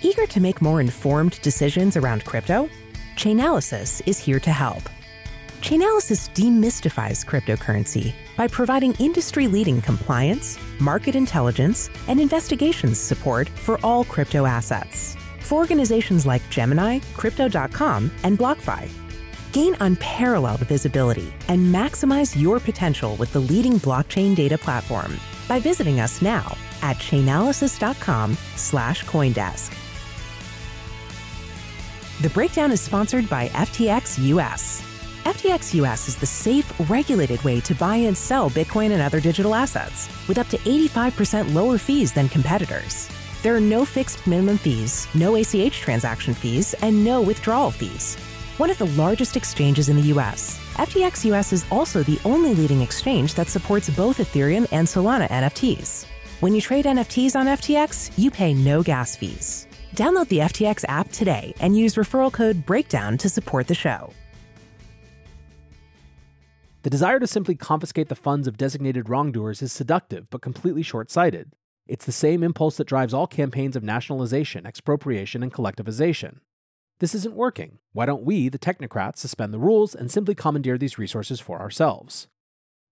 Eager 0.00 0.26
to 0.26 0.40
make 0.40 0.62
more 0.62 0.80
informed 0.80 1.42
decisions 1.42 1.96
around 1.96 2.24
crypto? 2.24 2.70
Chainalysis 3.16 4.00
is 4.06 4.18
here 4.18 4.38
to 4.38 4.52
help. 4.52 4.82
Chainalysis 5.60 6.30
demystifies 6.34 7.26
cryptocurrency 7.26 8.12
by 8.36 8.46
providing 8.46 8.94
industry 9.00 9.48
leading 9.48 9.80
compliance, 9.82 10.56
market 10.78 11.16
intelligence, 11.16 11.90
and 12.06 12.20
investigations 12.20 12.96
support 12.96 13.48
for 13.48 13.80
all 13.82 14.04
crypto 14.04 14.46
assets 14.46 15.16
for 15.40 15.56
organizations 15.58 16.26
like 16.26 16.48
Gemini, 16.48 17.00
Crypto.com, 17.14 18.10
and 18.22 18.38
BlockFi. 18.38 19.03
Gain 19.54 19.76
unparalleled 19.78 20.62
visibility 20.62 21.32
and 21.46 21.72
maximize 21.72 22.34
your 22.36 22.58
potential 22.58 23.14
with 23.14 23.32
the 23.32 23.38
leading 23.38 23.74
blockchain 23.74 24.34
data 24.34 24.58
platform 24.58 25.16
by 25.46 25.60
visiting 25.60 26.00
us 26.00 26.20
now 26.20 26.56
at 26.82 26.96
chainalysis.com 26.96 28.36
slash 28.56 29.04
Coindesk. 29.04 29.72
The 32.22 32.30
breakdown 32.30 32.72
is 32.72 32.80
sponsored 32.80 33.30
by 33.30 33.46
FTX 33.50 34.18
US. 34.34 34.82
FTX 35.22 35.72
US 35.74 36.08
is 36.08 36.16
the 36.16 36.26
safe, 36.26 36.72
regulated 36.90 37.40
way 37.42 37.60
to 37.60 37.76
buy 37.76 37.94
and 37.94 38.16
sell 38.16 38.50
Bitcoin 38.50 38.90
and 38.90 39.00
other 39.00 39.20
digital 39.20 39.54
assets 39.54 40.08
with 40.26 40.38
up 40.38 40.48
to 40.48 40.58
85% 40.58 41.54
lower 41.54 41.78
fees 41.78 42.12
than 42.12 42.28
competitors. 42.28 43.08
There 43.44 43.54
are 43.54 43.60
no 43.60 43.84
fixed 43.84 44.26
minimum 44.26 44.58
fees, 44.58 45.06
no 45.14 45.36
ACH 45.36 45.78
transaction 45.78 46.34
fees, 46.34 46.74
and 46.82 47.04
no 47.04 47.22
withdrawal 47.22 47.70
fees. 47.70 48.18
One 48.58 48.70
of 48.70 48.78
the 48.78 48.86
largest 48.86 49.36
exchanges 49.36 49.88
in 49.88 49.96
the 49.96 50.12
US, 50.14 50.60
FTX 50.74 51.24
US 51.24 51.52
is 51.52 51.66
also 51.72 52.04
the 52.04 52.20
only 52.24 52.54
leading 52.54 52.82
exchange 52.82 53.34
that 53.34 53.48
supports 53.48 53.90
both 53.90 54.18
Ethereum 54.18 54.68
and 54.70 54.86
Solana 54.86 55.28
NFTs. 55.28 56.06
When 56.38 56.54
you 56.54 56.60
trade 56.60 56.84
NFTs 56.84 57.34
on 57.34 57.46
FTX, 57.46 58.16
you 58.16 58.30
pay 58.30 58.54
no 58.54 58.80
gas 58.80 59.16
fees. 59.16 59.66
Download 59.96 60.28
the 60.28 60.38
FTX 60.38 60.84
app 60.86 61.10
today 61.10 61.52
and 61.58 61.76
use 61.76 61.96
referral 61.96 62.32
code 62.32 62.64
BREAKDOWN 62.64 63.18
to 63.18 63.28
support 63.28 63.66
the 63.66 63.74
show. 63.74 64.12
The 66.84 66.90
desire 66.90 67.18
to 67.18 67.26
simply 67.26 67.56
confiscate 67.56 68.08
the 68.08 68.14
funds 68.14 68.46
of 68.46 68.56
designated 68.56 69.08
wrongdoers 69.08 69.62
is 69.62 69.72
seductive 69.72 70.30
but 70.30 70.42
completely 70.42 70.84
short 70.84 71.10
sighted. 71.10 71.50
It's 71.88 72.06
the 72.06 72.12
same 72.12 72.44
impulse 72.44 72.76
that 72.76 72.86
drives 72.86 73.12
all 73.12 73.26
campaigns 73.26 73.74
of 73.74 73.82
nationalization, 73.82 74.64
expropriation, 74.64 75.42
and 75.42 75.52
collectivization. 75.52 76.38
This 77.04 77.14
isn't 77.14 77.34
working. 77.34 77.80
Why 77.92 78.06
don't 78.06 78.24
we, 78.24 78.48
the 78.48 78.58
technocrats, 78.58 79.18
suspend 79.18 79.52
the 79.52 79.58
rules 79.58 79.94
and 79.94 80.10
simply 80.10 80.34
commandeer 80.34 80.78
these 80.78 80.96
resources 80.96 81.38
for 81.38 81.60
ourselves? 81.60 82.28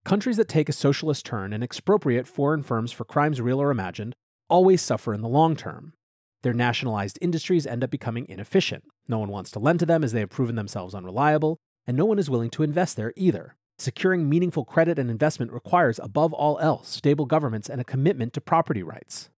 Countries 0.05 0.37
that 0.37 0.49
take 0.49 0.69
a 0.69 0.75
socialist 0.75 1.25
turn 1.25 1.55
and 1.55 1.65
expropriate 1.65 2.27
foreign 2.27 2.63
firms 2.63 2.93
for 2.93 3.07
crimes 3.07 3.41
real 3.41 3.59
or 3.59 3.71
imagined 3.71 4.15
always 4.51 4.83
suffer 4.83 5.15
in 5.15 5.23
the 5.23 5.31
long 5.31 5.57
term. 5.57 5.95
Their 6.43 6.53
nationalized 6.53 7.19
industries 7.23 7.67
end 7.67 7.83
up 7.83 7.91
becoming 7.91 8.29
inefficient. 8.29 8.85
No 9.09 9.19
one 9.19 9.31
wants 9.31 9.51
to 9.53 9.59
lend 9.59 9.81
to 9.81 9.87
them 9.87 10.05
as 10.05 10.13
they 10.13 10.21
have 10.21 10.29
proven 10.29 10.57
themselves 10.57 10.95
unreliable, 10.95 11.57
and 11.87 11.97
no 11.97 12.05
one 12.05 12.19
is 12.19 12.29
willing 12.29 12.51
to 12.51 12.63
invest 12.63 12.99
there 12.99 13.15
either. 13.17 13.57
Securing 13.79 14.29
meaningful 14.29 14.67
credit 14.67 14.99
and 14.99 15.11
investment 15.11 15.53
requires, 15.53 15.99
above 15.99 16.35
all 16.35 16.59
else, 16.59 16.91
stable 16.91 17.25
governments 17.25 17.71
and 17.71 17.81
a 17.81 17.85
commitment 17.85 18.35
to 18.35 18.43
property 18.43 18.83
rights. 18.83 19.31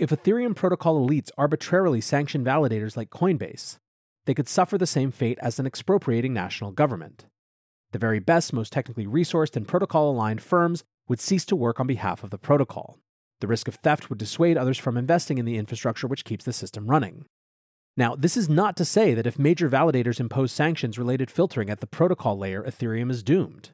If 0.00 0.10
Ethereum 0.10 0.56
protocol 0.56 1.06
elites 1.08 1.30
arbitrarily 1.38 2.00
sanction 2.00 2.44
validators 2.44 2.96
like 2.96 3.10
Coinbase, 3.10 3.78
they 4.26 4.34
could 4.34 4.48
suffer 4.48 4.78
the 4.78 4.86
same 4.86 5.10
fate 5.10 5.38
as 5.40 5.58
an 5.58 5.66
expropriating 5.66 6.32
national 6.32 6.72
government. 6.72 7.26
The 7.92 7.98
very 7.98 8.20
best, 8.20 8.52
most 8.52 8.72
technically 8.72 9.06
resourced, 9.06 9.56
and 9.56 9.66
protocol 9.66 10.10
aligned 10.10 10.42
firms 10.42 10.84
would 11.08 11.20
cease 11.20 11.44
to 11.46 11.56
work 11.56 11.80
on 11.80 11.86
behalf 11.86 12.22
of 12.22 12.30
the 12.30 12.38
protocol. 12.38 12.98
The 13.40 13.48
risk 13.48 13.68
of 13.68 13.74
theft 13.76 14.08
would 14.08 14.18
dissuade 14.18 14.56
others 14.56 14.78
from 14.78 14.96
investing 14.96 15.38
in 15.38 15.44
the 15.44 15.56
infrastructure 15.56 16.06
which 16.06 16.24
keeps 16.24 16.44
the 16.44 16.52
system 16.52 16.86
running. 16.86 17.24
Now, 17.96 18.14
this 18.14 18.36
is 18.36 18.48
not 18.48 18.76
to 18.76 18.84
say 18.84 19.14
that 19.14 19.26
if 19.26 19.38
major 19.38 19.68
validators 19.68 20.20
impose 20.20 20.52
sanctions 20.52 20.98
related 20.98 21.30
filtering 21.30 21.68
at 21.68 21.80
the 21.80 21.86
protocol 21.86 22.38
layer, 22.38 22.62
Ethereum 22.62 23.10
is 23.10 23.22
doomed. 23.22 23.70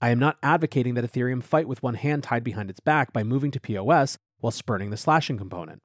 I 0.00 0.10
am 0.10 0.18
not 0.18 0.38
advocating 0.42 0.94
that 0.94 1.04
Ethereum 1.04 1.42
fight 1.42 1.68
with 1.68 1.82
one 1.82 1.94
hand 1.94 2.24
tied 2.24 2.42
behind 2.42 2.70
its 2.70 2.80
back 2.80 3.12
by 3.12 3.22
moving 3.22 3.50
to 3.52 3.60
POS 3.60 4.16
while 4.38 4.50
spurning 4.50 4.90
the 4.90 4.96
slashing 4.96 5.36
component. 5.36 5.80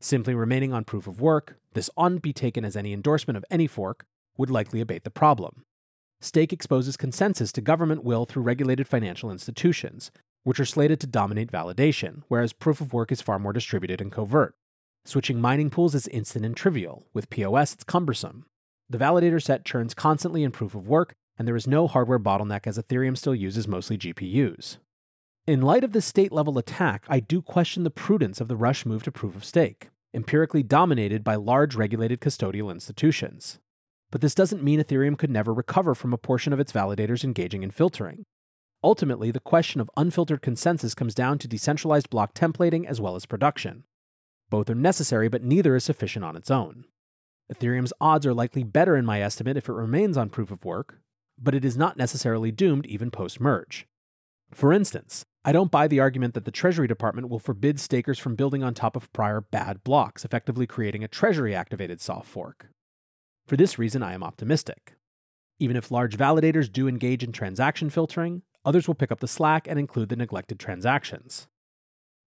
Simply 0.00 0.34
remaining 0.34 0.72
on 0.72 0.84
proof 0.84 1.06
of 1.06 1.20
work, 1.20 1.58
this 1.72 1.90
oughtn't 1.96 2.22
be 2.22 2.32
taken 2.32 2.64
as 2.64 2.76
any 2.76 2.92
endorsement 2.92 3.36
of 3.36 3.44
any 3.50 3.66
fork, 3.66 4.04
would 4.36 4.50
likely 4.50 4.80
abate 4.80 5.04
the 5.04 5.10
problem. 5.10 5.64
Stake 6.20 6.52
exposes 6.52 6.96
consensus 6.96 7.52
to 7.52 7.60
government 7.60 8.04
will 8.04 8.24
through 8.24 8.42
regulated 8.42 8.86
financial 8.88 9.30
institutions, 9.30 10.10
which 10.44 10.60
are 10.60 10.64
slated 10.64 11.00
to 11.00 11.06
dominate 11.06 11.50
validation, 11.50 12.22
whereas 12.28 12.52
proof 12.52 12.80
of 12.80 12.92
work 12.92 13.10
is 13.10 13.22
far 13.22 13.38
more 13.38 13.52
distributed 13.52 14.00
and 14.00 14.12
covert. 14.12 14.54
Switching 15.04 15.40
mining 15.40 15.70
pools 15.70 15.94
is 15.94 16.08
instant 16.08 16.44
and 16.44 16.56
trivial. 16.56 17.06
With 17.14 17.30
POS, 17.30 17.74
it's 17.74 17.84
cumbersome. 17.84 18.46
The 18.88 18.98
validator 18.98 19.42
set 19.42 19.64
churns 19.64 19.94
constantly 19.94 20.42
in 20.42 20.52
proof 20.52 20.74
of 20.74 20.86
work, 20.86 21.14
and 21.38 21.46
there 21.46 21.56
is 21.56 21.66
no 21.66 21.86
hardware 21.86 22.18
bottleneck 22.18 22.66
as 22.66 22.78
Ethereum 22.78 23.16
still 23.16 23.34
uses 23.34 23.68
mostly 23.68 23.98
GPUs. 23.98 24.78
In 25.46 25.62
light 25.62 25.84
of 25.84 25.92
this 25.92 26.04
state 26.04 26.32
level 26.32 26.58
attack, 26.58 27.04
I 27.08 27.20
do 27.20 27.40
question 27.40 27.84
the 27.84 27.90
prudence 27.90 28.40
of 28.40 28.48
the 28.48 28.56
rush 28.56 28.84
move 28.84 29.04
to 29.04 29.12
proof 29.12 29.36
of 29.36 29.44
stake, 29.44 29.90
empirically 30.12 30.64
dominated 30.64 31.22
by 31.22 31.36
large 31.36 31.76
regulated 31.76 32.20
custodial 32.20 32.68
institutions. 32.68 33.60
But 34.10 34.22
this 34.22 34.34
doesn't 34.34 34.64
mean 34.64 34.80
Ethereum 34.80 35.16
could 35.16 35.30
never 35.30 35.54
recover 35.54 35.94
from 35.94 36.12
a 36.12 36.18
portion 36.18 36.52
of 36.52 36.58
its 36.58 36.72
validators 36.72 37.22
engaging 37.22 37.62
in 37.62 37.70
filtering. 37.70 38.24
Ultimately, 38.82 39.30
the 39.30 39.38
question 39.38 39.80
of 39.80 39.88
unfiltered 39.96 40.42
consensus 40.42 40.96
comes 40.96 41.14
down 41.14 41.38
to 41.38 41.46
decentralized 41.46 42.10
block 42.10 42.34
templating 42.34 42.84
as 42.84 43.00
well 43.00 43.14
as 43.14 43.24
production. 43.24 43.84
Both 44.50 44.68
are 44.68 44.74
necessary, 44.74 45.28
but 45.28 45.44
neither 45.44 45.76
is 45.76 45.84
sufficient 45.84 46.24
on 46.24 46.34
its 46.34 46.50
own. 46.50 46.86
Ethereum's 47.54 47.92
odds 48.00 48.26
are 48.26 48.34
likely 48.34 48.64
better 48.64 48.96
in 48.96 49.06
my 49.06 49.22
estimate 49.22 49.56
if 49.56 49.68
it 49.68 49.74
remains 49.74 50.16
on 50.16 50.28
proof 50.28 50.50
of 50.50 50.64
work, 50.64 50.98
but 51.38 51.54
it 51.54 51.64
is 51.64 51.76
not 51.76 51.96
necessarily 51.96 52.50
doomed 52.50 52.86
even 52.86 53.12
post 53.12 53.40
merge. 53.40 53.86
For 54.52 54.72
instance, 54.72 55.24
I 55.44 55.52
don't 55.52 55.70
buy 55.70 55.86
the 55.86 56.00
argument 56.00 56.34
that 56.34 56.44
the 56.44 56.50
Treasury 56.50 56.88
Department 56.88 57.28
will 57.28 57.38
forbid 57.38 57.78
stakers 57.78 58.18
from 58.18 58.34
building 58.34 58.62
on 58.62 58.74
top 58.74 58.96
of 58.96 59.12
prior 59.12 59.40
bad 59.40 59.84
blocks, 59.84 60.24
effectively 60.24 60.66
creating 60.66 61.04
a 61.04 61.08
Treasury 61.08 61.54
activated 61.54 62.00
soft 62.00 62.28
fork. 62.28 62.68
For 63.46 63.56
this 63.56 63.78
reason, 63.78 64.02
I 64.02 64.12
am 64.12 64.24
optimistic. 64.24 64.94
Even 65.58 65.76
if 65.76 65.90
large 65.90 66.16
validators 66.16 66.70
do 66.70 66.88
engage 66.88 67.22
in 67.22 67.32
transaction 67.32 67.90
filtering, 67.90 68.42
others 68.64 68.88
will 68.88 68.94
pick 68.94 69.12
up 69.12 69.20
the 69.20 69.28
slack 69.28 69.68
and 69.68 69.78
include 69.78 70.08
the 70.08 70.16
neglected 70.16 70.58
transactions. 70.58 71.46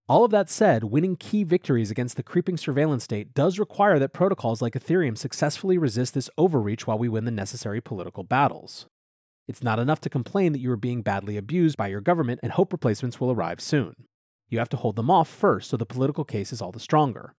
All 0.08 0.24
of 0.24 0.32
that 0.32 0.50
said, 0.50 0.86
winning 0.86 1.16
key 1.16 1.44
victories 1.44 1.92
against 1.92 2.16
the 2.16 2.24
creeping 2.24 2.58
surveillance 2.58 3.04
state 3.04 3.34
does 3.36 3.60
require 3.60 4.00
that 4.00 4.14
protocols 4.14 4.62
like 4.62 4.74
Ethereum 4.74 5.16
successfully 5.18 5.78
resist 5.78 6.16
this 6.16 6.32
overreach 6.38 6.88
while 6.88 6.98
we 6.98 7.10
win 7.10 7.26
the 7.26 7.32
necessary 7.32 7.80
political 7.80 8.24
battles. 8.24 8.88
It's 9.50 9.64
not 9.64 9.80
enough 9.80 10.00
to 10.02 10.12
complain 10.12 10.54
that 10.54 10.60
you 10.60 10.72
are 10.72 10.78
being 10.78 11.02
badly 11.02 11.36
abused 11.36 11.76
by 11.76 11.88
your 11.88 12.02
government 12.02 12.40
and 12.44 12.52
hope 12.52 12.72
replacements 12.72 13.20
will 13.20 13.32
arrive 13.32 13.60
soon. 13.60 13.96
You 14.48 14.60
have 14.60 14.70
to 14.70 14.78
hold 14.78 14.96
them 14.96 15.10
off 15.10 15.28
first 15.28 15.72
so 15.72 15.76
the 15.76 15.88
political 15.88 16.24
case 16.24 16.54
is 16.54 16.62
all 16.62 16.72
the 16.72 16.80
stronger. 16.80 17.34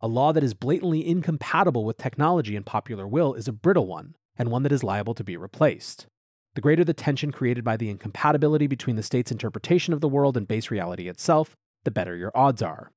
A 0.00 0.08
law 0.08 0.32
that 0.32 0.42
is 0.42 0.54
blatantly 0.54 1.06
incompatible 1.06 1.84
with 1.84 1.98
technology 1.98 2.56
and 2.56 2.64
popular 2.64 3.06
will 3.06 3.34
is 3.34 3.46
a 3.46 3.52
brittle 3.52 3.86
one, 3.86 4.14
and 4.38 4.50
one 4.50 4.62
that 4.62 4.72
is 4.72 4.82
liable 4.82 5.12
to 5.12 5.22
be 5.22 5.36
replaced. 5.36 6.06
The 6.54 6.62
greater 6.62 6.82
the 6.82 6.94
tension 6.94 7.30
created 7.30 7.62
by 7.62 7.76
the 7.76 7.90
incompatibility 7.90 8.66
between 8.66 8.96
the 8.96 9.02
state's 9.02 9.30
interpretation 9.30 9.92
of 9.92 10.00
the 10.00 10.08
world 10.08 10.38
and 10.38 10.48
base 10.48 10.70
reality 10.70 11.10
itself, 11.10 11.54
the 11.84 11.90
better 11.90 12.16
your 12.16 12.32
odds 12.34 12.62
are. 12.62 12.90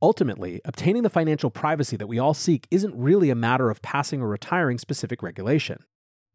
Ultimately, 0.00 0.62
obtaining 0.64 1.02
the 1.02 1.10
financial 1.10 1.50
privacy 1.50 1.98
that 1.98 2.08
we 2.08 2.18
all 2.18 2.32
seek 2.32 2.66
isn't 2.70 2.96
really 2.96 3.28
a 3.28 3.34
matter 3.34 3.68
of 3.68 3.82
passing 3.82 4.22
or 4.22 4.28
retiring 4.28 4.78
specific 4.78 5.22
regulation. 5.22 5.84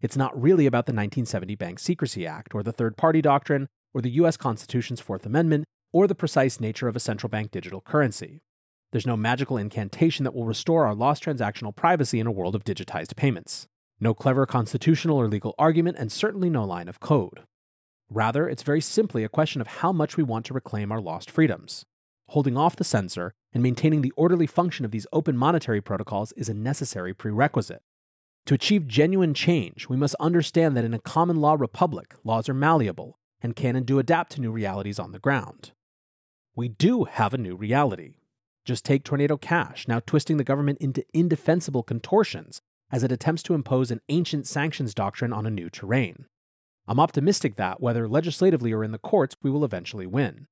It's 0.04 0.18
not 0.18 0.40
really 0.40 0.66
about 0.66 0.86
the 0.86 0.92
1970 0.92 1.56
Bank 1.56 1.80
Secrecy 1.80 2.28
Act, 2.28 2.54
or 2.54 2.62
the 2.62 2.74
third 2.74 2.98
party 2.98 3.22
doctrine, 3.22 3.70
or 3.94 4.02
the 4.02 4.12
US 4.12 4.36
Constitution's 4.36 5.00
Fourth 5.00 5.26
Amendment, 5.26 5.64
or 5.94 6.08
the 6.08 6.14
precise 6.14 6.60
nature 6.60 6.90
of 6.90 6.98
a 6.98 7.00
central 7.00 7.30
bank 7.30 7.52
digital 7.52 7.80
currency. 7.80 8.42
There's 8.92 9.08
no 9.08 9.16
magical 9.16 9.56
incantation 9.56 10.26
that 10.26 10.36
will 10.36 10.44
restore 10.44 10.86
our 10.86 10.94
lost 10.94 11.24
transactional 11.24 11.74
privacy 11.74 12.20
in 12.20 12.28
a 12.28 12.34
world 12.34 12.54
of 12.54 12.66
digitized 12.66 13.16
payments. 13.16 13.66
No 13.98 14.14
clever 14.14 14.46
constitutional 14.46 15.16
or 15.16 15.30
legal 15.30 15.56
argument, 15.58 15.96
and 15.98 16.12
certainly 16.12 16.50
no 16.50 16.66
line 16.66 16.90
of 16.90 17.00
code. 17.00 17.40
Rather, 18.10 18.50
it's 18.50 18.62
very 18.62 18.82
simply 18.82 19.24
a 19.24 19.30
question 19.30 19.62
of 19.62 19.68
how 19.68 19.94
much 19.94 20.18
we 20.18 20.24
want 20.24 20.46
to 20.48 20.54
reclaim 20.54 20.92
our 20.92 21.00
lost 21.00 21.32
freedoms. 21.32 21.86
Holding 22.28 22.58
off 22.58 22.76
the 22.76 22.84
censor 22.84 23.34
and 23.54 23.64
maintaining 23.64 24.02
the 24.02 24.14
orderly 24.18 24.48
function 24.48 24.84
of 24.84 24.92
these 24.92 25.08
open 25.14 25.38
monetary 25.38 25.80
protocols 25.80 26.34
is 26.34 26.50
a 26.50 26.54
necessary 26.54 27.14
prerequisite. 27.14 27.82
To 28.48 28.54
achieve 28.54 28.88
genuine 28.88 29.34
change, 29.34 29.88
we 29.88 29.96
must 29.96 30.16
understand 30.20 30.76
that 30.76 30.84
in 30.84 30.94
a 30.94 31.00
common 31.00 31.38
law 31.38 31.56
republic, 31.58 32.14
laws 32.26 32.50
are 32.50 32.54
malleable 32.54 33.18
and 33.42 33.56
can 33.56 33.78
and 33.78 33.86
do 33.86 34.00
adapt 34.00 34.34
to 34.34 34.42
new 34.42 34.52
realities 34.52 35.00
on 35.00 35.14
the 35.14 35.20
ground. 35.20 35.72
We 36.54 36.68
do 36.68 37.06
have 37.06 37.34
a 37.34 37.38
new 37.38 37.56
reality. 37.56 38.16
Just 38.66 38.84
take 38.84 39.04
Tornado 39.04 39.38
Cash, 39.38 39.88
now 39.88 40.02
twisting 40.02 40.38
the 40.38 40.44
government 40.44 40.80
into 40.80 41.06
indefensible 41.14 41.84
contortions 41.84 42.62
as 42.92 43.04
it 43.04 43.12
attempts 43.12 43.44
to 43.44 43.54
impose 43.54 43.92
an 43.92 44.02
ancient 44.10 44.46
sanctions 44.46 44.94
doctrine 44.94 45.34
on 45.34 45.46
a 45.46 45.52
new 45.52 45.70
terrain. 45.70 46.26
I'm 46.86 47.00
optimistic 47.00 47.56
that, 47.56 47.80
whether 47.82 48.10
legislatively 48.10 48.74
or 48.74 48.84
in 48.84 48.92
the 48.92 48.98
courts, 48.98 49.38
we 49.42 49.50
will 49.50 49.64
eventually 49.64 50.06
win. 50.06 50.48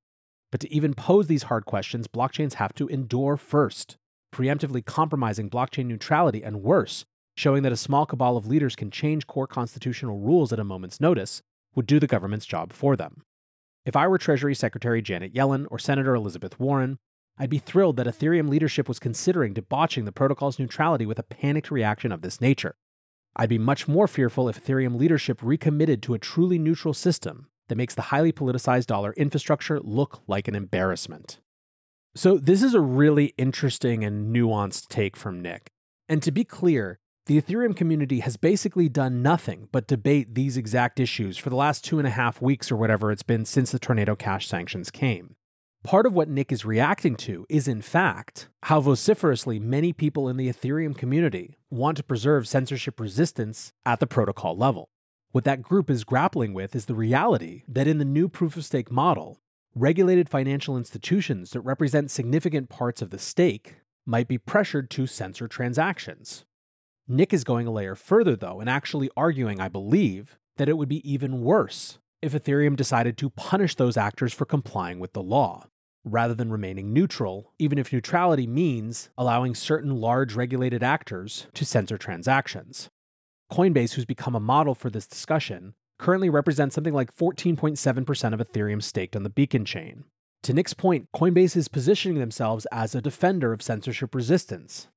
But 0.50 0.62
to 0.62 0.74
even 0.74 0.94
pose 0.94 1.28
these 1.28 1.44
hard 1.44 1.66
questions, 1.66 2.08
blockchains 2.08 2.54
have 2.54 2.74
to 2.76 2.88
endure 2.88 3.36
first, 3.36 3.98
preemptively 4.34 4.84
compromising 4.84 5.50
blockchain 5.50 5.86
neutrality 5.86 6.42
and 6.42 6.64
worse, 6.64 7.06
showing 7.36 7.64
that 7.64 7.72
a 7.72 7.78
small 7.78 8.06
cabal 8.06 8.38
of 8.38 8.48
leaders 8.48 8.76
can 8.76 8.92
change 8.92 9.28
core 9.28 9.48
constitutional 9.48 10.20
rules 10.20 10.52
at 10.52 10.60
a 10.60 10.64
moment's 10.64 11.00
notice, 11.00 11.42
would 11.76 11.86
do 11.86 12.00
the 12.00 12.08
government's 12.08 12.46
job 12.46 12.74
for 12.74 12.96
them. 12.96 13.24
If 13.86 13.96
I 13.96 14.08
were 14.08 14.18
Treasury 14.18 14.54
Secretary 14.54 15.02
Janet 15.02 15.34
Yellen 15.34 15.66
or 15.72 15.80
Senator 15.80 16.14
Elizabeth 16.14 16.60
Warren, 16.60 16.98
I'd 17.38 17.50
be 17.50 17.58
thrilled 17.58 17.98
that 17.98 18.08
Ethereum 18.08 18.50
leadership 18.50 18.88
was 18.88 19.00
considering 19.00 19.54
debauching 19.54 20.06
the 20.06 20.12
protocol's 20.12 20.60
neutrality 20.60 21.06
with 21.06 21.18
a 21.18 21.24
panicked 21.24 21.72
reaction 21.72 22.12
of 22.12 22.22
this 22.22 22.42
nature. 22.42 22.76
I'd 23.36 23.50
be 23.50 23.58
much 23.58 23.88
more 23.88 24.08
fearful 24.08 24.50
if 24.50 24.64
Ethereum 24.64 25.00
leadership 25.00 25.40
recommitted 25.42 26.04
to 26.04 26.14
a 26.14 26.20
truly 26.20 26.60
neutral 26.60 26.94
system 26.94 27.48
that 27.70 27.78
makes 27.78 27.96
the 27.96 28.04
highly 28.04 28.34
politicized 28.34 28.88
dollar 28.88 29.14
infrastructure 29.14 29.80
look 29.80 30.22
like 30.28 30.48
an 30.48 30.56
embarrassment. 30.56 31.40
So, 32.14 32.38
this 32.38 32.62
is 32.62 32.74
a 32.74 32.82
really 32.82 33.34
interesting 33.38 34.04
and 34.04 34.36
nuanced 34.36 34.90
take 34.90 35.16
from 35.16 35.42
Nic. 35.42 35.72
And 36.10 36.22
to 36.24 36.32
be 36.32 36.44
clear, 36.44 37.00
the 37.32 37.42
Ethereum 37.42 37.74
community 37.74 38.20
has 38.20 38.36
basically 38.36 38.90
done 38.90 39.22
nothing 39.22 39.70
but 39.72 39.88
debate 39.88 40.36
these 40.36 40.58
exact 40.58 41.00
issues 41.00 41.38
for 41.38 41.50
the 41.50 41.56
last 41.56 41.82
two 41.82 41.98
and 41.98 42.06
a 42.06 42.12
half 42.12 42.42
weeks 42.42 42.70
or 42.70 42.76
whatever 42.76 43.10
it's 43.10 43.24
been 43.24 43.46
since 43.46 43.72
the 43.72 43.80
Tornado 43.80 44.18
Cash 44.18 44.50
sanctions 44.50 44.92
came. 44.92 45.38
Part 45.82 46.06
of 46.06 46.14
what 46.14 46.28
Nic 46.28 46.52
is 46.52 46.66
reacting 46.66 47.16
to 47.16 47.46
is, 47.48 47.70
in 47.70 47.82
fact, 47.82 48.50
how 48.64 48.82
vociferously 48.82 49.62
many 49.62 49.94
people 49.94 50.28
in 50.28 50.36
the 50.36 50.50
Ethereum 50.50 50.94
community 50.94 51.58
want 51.70 51.96
to 51.96 52.04
preserve 52.04 52.50
censorship 52.50 53.00
resistance 53.00 53.72
at 53.86 54.02
the 54.02 54.08
protocol 54.08 54.58
level. 54.58 54.90
What 55.32 55.46
that 55.46 55.62
group 55.62 55.90
is 55.90 56.04
grappling 56.04 56.54
with 56.54 56.76
is 56.76 56.88
the 56.88 56.96
reality 56.96 57.64
that 57.66 57.88
in 57.88 57.98
the 57.98 58.04
new 58.04 58.28
proof 58.28 58.58
of 58.58 58.66
stake 58.66 58.92
model, 58.92 59.40
regulated 59.74 60.28
financial 60.28 60.76
institutions 60.76 61.52
that 61.52 61.62
represent 61.62 62.12
significant 62.12 62.68
parts 62.68 63.02
of 63.02 63.10
the 63.10 63.18
stake 63.18 63.78
might 64.06 64.28
be 64.28 64.38
pressured 64.38 64.90
to 64.90 65.08
censor 65.08 65.48
transactions. 65.48 66.44
Nic 67.08 67.34
is 67.34 67.44
going 67.44 67.68
a 67.68 67.72
layer 67.72 67.96
further, 67.96 68.36
though, 68.36 68.60
and 68.60 68.70
actually 68.70 69.10
arguing, 69.18 69.60
I 69.60 69.68
believe, 69.68 70.38
that 70.58 70.70
it 70.70 70.78
would 70.78 70.90
be 70.90 71.12
even 71.12 71.42
worse 71.42 72.00
if 72.22 72.34
Ethereum 72.34 72.76
decided 72.76 73.18
to 73.18 73.32
punish 73.32 73.76
those 73.76 73.98
actors 73.98 74.34
for 74.34 74.46
complying 74.46 75.00
with 75.00 75.14
the 75.14 75.24
law, 75.24 75.68
rather 76.04 76.34
than 76.34 76.52
remaining 76.52 76.94
neutral, 76.94 77.52
even 77.58 77.78
if 77.78 77.92
neutrality 77.92 78.48
means 78.48 79.10
allowing 79.18 79.56
certain 79.56 79.96
large 79.96 80.36
regulated 80.36 80.84
actors 80.84 81.48
to 81.54 81.66
censor 81.66 81.98
transactions. 81.98 82.90
Coinbase, 83.52 83.94
who's 83.94 84.06
become 84.06 84.36
a 84.36 84.40
model 84.40 84.76
for 84.76 84.90
this 84.90 85.08
discussion, 85.08 85.74
currently 86.00 86.30
represents 86.30 86.74
something 86.76 86.94
like 86.94 87.16
14.7% 87.16 88.34
of 88.34 88.40
Ethereum 88.40 88.82
staked 88.82 89.16
on 89.16 89.24
the 89.24 89.30
Beacon 89.30 89.66
chain. 89.66 90.06
To 90.44 90.54
Nic's 90.54 90.74
point, 90.74 91.08
Coinbase 91.16 91.56
is 91.56 91.68
positioning 91.68 92.20
themselves 92.20 92.66
as 92.72 92.96
a 92.96 93.02
defender 93.02 93.54
of 93.54 93.62
censorship 93.62 94.16
resistance. 94.16 94.88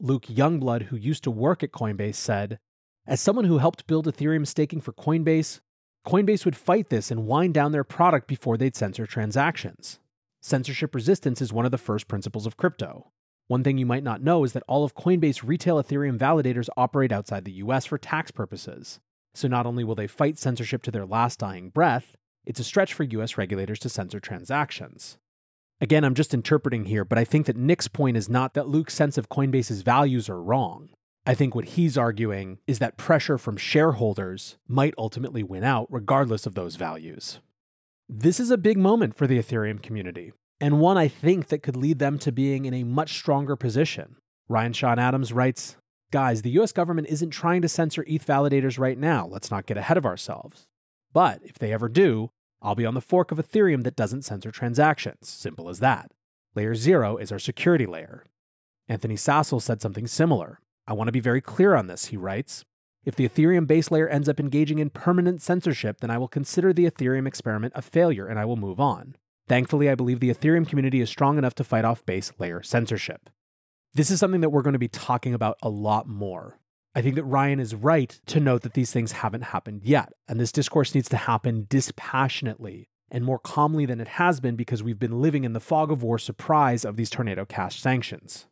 Luke 0.00 0.26
Youngblood, 0.26 0.82
who 0.84 0.96
used 0.96 1.24
to 1.24 1.30
work 1.30 1.62
at 1.62 1.72
Coinbase, 1.72 2.16
said, 2.16 2.58
As 3.06 3.20
someone 3.20 3.44
who 3.44 3.58
helped 3.58 3.86
build 3.86 4.06
Ethereum 4.06 4.46
staking 4.46 4.80
for 4.80 4.92
Coinbase, 4.92 5.60
Coinbase 6.06 6.44
would 6.44 6.56
fight 6.56 6.90
this 6.90 7.10
and 7.10 7.26
wind 7.26 7.54
down 7.54 7.72
their 7.72 7.84
product 7.84 8.26
before 8.26 8.56
they'd 8.56 8.76
censor 8.76 9.06
transactions. 9.06 10.00
Censorship 10.42 10.94
resistance 10.94 11.40
is 11.40 11.52
one 11.52 11.64
of 11.64 11.70
the 11.70 11.78
first 11.78 12.08
principles 12.08 12.44
of 12.44 12.56
crypto. 12.56 13.10
One 13.46 13.62
thing 13.62 13.78
you 13.78 13.86
might 13.86 14.02
not 14.02 14.22
know 14.22 14.44
is 14.44 14.52
that 14.52 14.64
all 14.66 14.84
of 14.84 14.94
Coinbase 14.94 15.46
retail 15.46 15.82
Ethereum 15.82 16.18
validators 16.18 16.68
operate 16.76 17.12
outside 17.12 17.44
the 17.44 17.52
US 17.52 17.86
for 17.86 17.96
tax 17.96 18.30
purposes. 18.30 19.00
So 19.34 19.48
not 19.48 19.64
only 19.64 19.84
will 19.84 19.94
they 19.94 20.06
fight 20.06 20.38
censorship 20.38 20.82
to 20.82 20.90
their 20.90 21.06
last 21.06 21.38
dying 21.38 21.70
breath, 21.70 22.16
it's 22.44 22.60
a 22.60 22.64
stretch 22.64 22.92
for 22.92 23.04
US 23.04 23.38
regulators 23.38 23.78
to 23.80 23.88
censor 23.88 24.20
transactions. 24.20 25.18
Again, 25.84 26.02
I'm 26.02 26.14
just 26.14 26.32
interpreting 26.32 26.86
here, 26.86 27.04
but 27.04 27.18
I 27.18 27.24
think 27.24 27.44
that 27.44 27.58
Nic's 27.58 27.88
point 27.88 28.16
is 28.16 28.26
not 28.26 28.54
that 28.54 28.70
Luke's 28.70 28.94
sense 28.94 29.18
of 29.18 29.28
Coinbase's 29.28 29.82
values 29.82 30.30
are 30.30 30.42
wrong. 30.42 30.88
I 31.26 31.34
think 31.34 31.54
what 31.54 31.66
he's 31.76 31.98
arguing 31.98 32.56
is 32.66 32.78
that 32.78 32.96
pressure 32.96 33.36
from 33.36 33.58
shareholders 33.58 34.56
might 34.66 34.94
ultimately 34.96 35.42
win 35.42 35.62
out 35.62 35.86
regardless 35.90 36.46
of 36.46 36.54
those 36.54 36.76
values. 36.76 37.38
This 38.08 38.40
is 38.40 38.50
a 38.50 38.56
big 38.56 38.78
moment 38.78 39.14
for 39.14 39.26
the 39.26 39.38
Ethereum 39.38 39.82
community, 39.82 40.32
and 40.58 40.80
one 40.80 40.96
I 40.96 41.06
think 41.06 41.48
that 41.48 41.62
could 41.62 41.76
lead 41.76 41.98
them 41.98 42.18
to 42.20 42.32
being 42.32 42.64
in 42.64 42.72
a 42.72 42.82
much 42.82 43.18
stronger 43.18 43.54
position. 43.54 44.16
Ryan 44.48 44.72
Sean 44.72 44.98
Adams 44.98 45.34
writes 45.34 45.76
Guys, 46.10 46.40
the 46.40 46.58
US 46.62 46.72
government 46.72 47.08
isn't 47.10 47.28
trying 47.28 47.60
to 47.60 47.68
censor 47.68 48.06
ETH 48.08 48.26
validators 48.26 48.78
right 48.78 48.96
now. 48.96 49.26
Let's 49.26 49.50
not 49.50 49.66
get 49.66 49.76
ahead 49.76 49.98
of 49.98 50.06
ourselves. 50.06 50.64
But 51.12 51.40
if 51.44 51.58
they 51.58 51.74
ever 51.74 51.90
do, 51.90 52.30
I'll 52.64 52.74
be 52.74 52.86
on 52.86 52.94
the 52.94 53.02
fork 53.02 53.30
of 53.30 53.36
Ethereum 53.36 53.84
that 53.84 53.94
doesn't 53.94 54.24
censor 54.24 54.50
transactions. 54.50 55.28
Simple 55.28 55.68
as 55.68 55.80
that. 55.80 56.12
Layer 56.54 56.74
0 56.74 57.18
is 57.18 57.30
our 57.30 57.38
security 57.38 57.84
layer. 57.84 58.24
Anthony 58.88 59.16
Sassal 59.16 59.60
said 59.60 59.82
something 59.82 60.06
similar. 60.06 60.60
I 60.86 60.94
want 60.94 61.08
to 61.08 61.12
be 61.12 61.20
very 61.20 61.42
clear 61.42 61.74
on 61.74 61.88
this, 61.88 62.06
he 62.06 62.16
writes. 62.16 62.64
If 63.04 63.16
the 63.16 63.28
Ethereum 63.28 63.66
base 63.66 63.90
layer 63.90 64.08
ends 64.08 64.30
up 64.30 64.40
engaging 64.40 64.78
in 64.78 64.88
permanent 64.88 65.42
censorship, 65.42 66.00
then 66.00 66.10
I 66.10 66.16
will 66.16 66.26
consider 66.26 66.72
the 66.72 66.90
Ethereum 66.90 67.26
experiment 67.26 67.74
a 67.76 67.82
failure 67.82 68.26
and 68.26 68.38
I 68.38 68.46
will 68.46 68.56
move 68.56 68.80
on. 68.80 69.16
Thankfully, 69.46 69.90
I 69.90 69.94
believe 69.94 70.20
the 70.20 70.30
Ethereum 70.30 70.66
community 70.66 71.02
is 71.02 71.10
strong 71.10 71.36
enough 71.36 71.54
to 71.56 71.64
fight 71.64 71.84
off 71.84 72.06
base 72.06 72.32
layer 72.38 72.62
censorship. 72.62 73.28
This 73.92 74.10
is 74.10 74.18
something 74.18 74.40
that 74.40 74.50
we're 74.50 74.62
going 74.62 74.72
to 74.72 74.78
be 74.78 74.88
talking 74.88 75.34
about 75.34 75.58
a 75.60 75.68
lot 75.68 76.08
more. 76.08 76.58
I 76.94 77.02
think 77.02 77.16
that 77.16 77.24
Ryan 77.24 77.58
is 77.58 77.74
right 77.74 78.20
to 78.26 78.38
note 78.38 78.62
that 78.62 78.74
these 78.74 78.92
things 78.92 79.12
haven't 79.12 79.42
happened 79.42 79.82
yet, 79.82 80.12
and 80.28 80.38
this 80.38 80.52
discourse 80.52 80.94
needs 80.94 81.08
to 81.08 81.16
happen 81.16 81.66
dispassionately 81.68 82.88
and 83.10 83.24
more 83.24 83.38
calmly 83.38 83.84
than 83.84 84.00
it 84.00 84.08
has 84.08 84.40
been 84.40 84.56
because 84.56 84.82
we've 84.82 84.98
been 84.98 85.20
living 85.20 85.44
in 85.44 85.52
the 85.52 85.60
fog 85.60 85.90
of 85.90 86.02
war 86.02 86.18
surprise 86.18 86.84
of 86.84 86.96
these 86.96 87.10
tornado 87.10 87.44
cash 87.44 87.80
sanctions. 87.80 88.46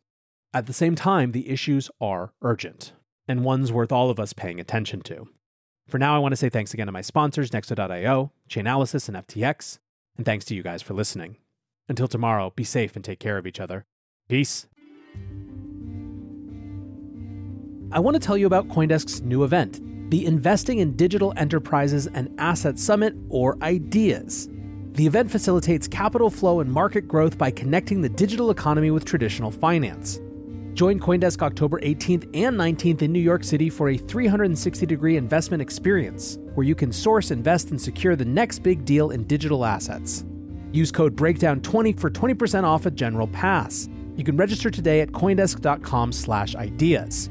At 0.53 0.67
the 0.67 0.73
same 0.73 0.95
time, 0.95 1.31
the 1.31 1.49
issues 1.49 1.89
are 1.99 2.33
urgent, 2.41 2.93
and 3.27 3.43
ones 3.43 3.71
worth 3.71 3.91
all 3.91 4.09
of 4.09 4.19
us 4.19 4.33
paying 4.33 4.59
attention 4.59 5.01
to. 5.01 5.27
For 5.87 5.97
now, 5.97 6.15
I 6.15 6.19
want 6.19 6.33
to 6.33 6.37
say 6.37 6.49
thanks 6.49 6.73
again 6.73 6.85
to 6.85 6.91
my 6.91 7.01
sponsors, 7.01 7.49
Nexo.io, 7.49 8.31
Chainalysis, 8.49 9.07
and 9.07 9.17
FTX, 9.17 9.79
and 10.17 10.25
thanks 10.25 10.45
to 10.45 10.55
you 10.55 10.63
guys 10.63 10.81
for 10.81 10.93
listening. 10.93 11.37
Until 11.89 12.07
tomorrow, 12.07 12.53
be 12.55 12.63
safe 12.63 12.95
and 12.95 13.03
take 13.03 13.19
care 13.19 13.37
of 13.37 13.47
each 13.47 13.59
other. 13.59 13.85
Peace. 14.29 14.67
I 17.93 17.99
want 17.99 18.15
to 18.15 18.19
tell 18.19 18.35
you 18.35 18.47
about 18.47 18.67
Coindesk's 18.69 19.21
new 19.21 19.43
event, 19.43 19.79
the 20.09 20.25
Investing 20.25 20.79
in 20.79 20.95
Digital 20.95 21.31
Enterprises 21.37 22.07
and 22.07 22.33
Asset 22.39 22.79
Summit, 22.79 23.13
or 23.29 23.55
IDEAS. 23.61 24.49
The 24.93 25.05
event 25.05 25.29
facilitates 25.29 25.87
capital 25.87 26.31
flow 26.31 26.61
and 26.61 26.71
market 26.71 27.07
growth 27.07 27.37
by 27.37 27.51
connecting 27.51 28.01
the 28.01 28.09
digital 28.09 28.49
economy 28.49 28.89
with 28.89 29.05
traditional 29.05 29.51
finance. 29.51 30.19
Join 30.73 30.99
Coindesk 30.99 31.43
October 31.43 31.79
18th 31.81 32.27
and 32.33 32.57
19th 32.57 33.03
in 33.03 33.13
New 33.13 33.19
York 33.19 33.43
City 33.43 33.69
for 33.69 33.89
a 33.89 33.97
360 33.97 34.87
degree 34.87 35.15
investment 35.15 35.61
experience 35.61 36.39
where 36.55 36.65
you 36.65 36.73
can 36.73 36.91
source, 36.91 37.29
invest, 37.29 37.69
and 37.69 37.79
secure 37.79 38.15
the 38.15 38.25
next 38.25 38.63
big 38.63 38.85
deal 38.85 39.11
in 39.11 39.23
digital 39.25 39.65
assets. 39.65 40.25
Use 40.71 40.91
code 40.91 41.15
BREAKDOWN20 41.15 41.99
for 41.99 42.09
20% 42.09 42.63
off 42.63 42.87
a 42.87 42.91
general 42.91 43.27
pass. 43.27 43.87
You 44.15 44.23
can 44.23 44.35
register 44.35 44.71
today 44.71 45.01
at 45.01 45.11
coindesk.com/ideas. 45.11 47.29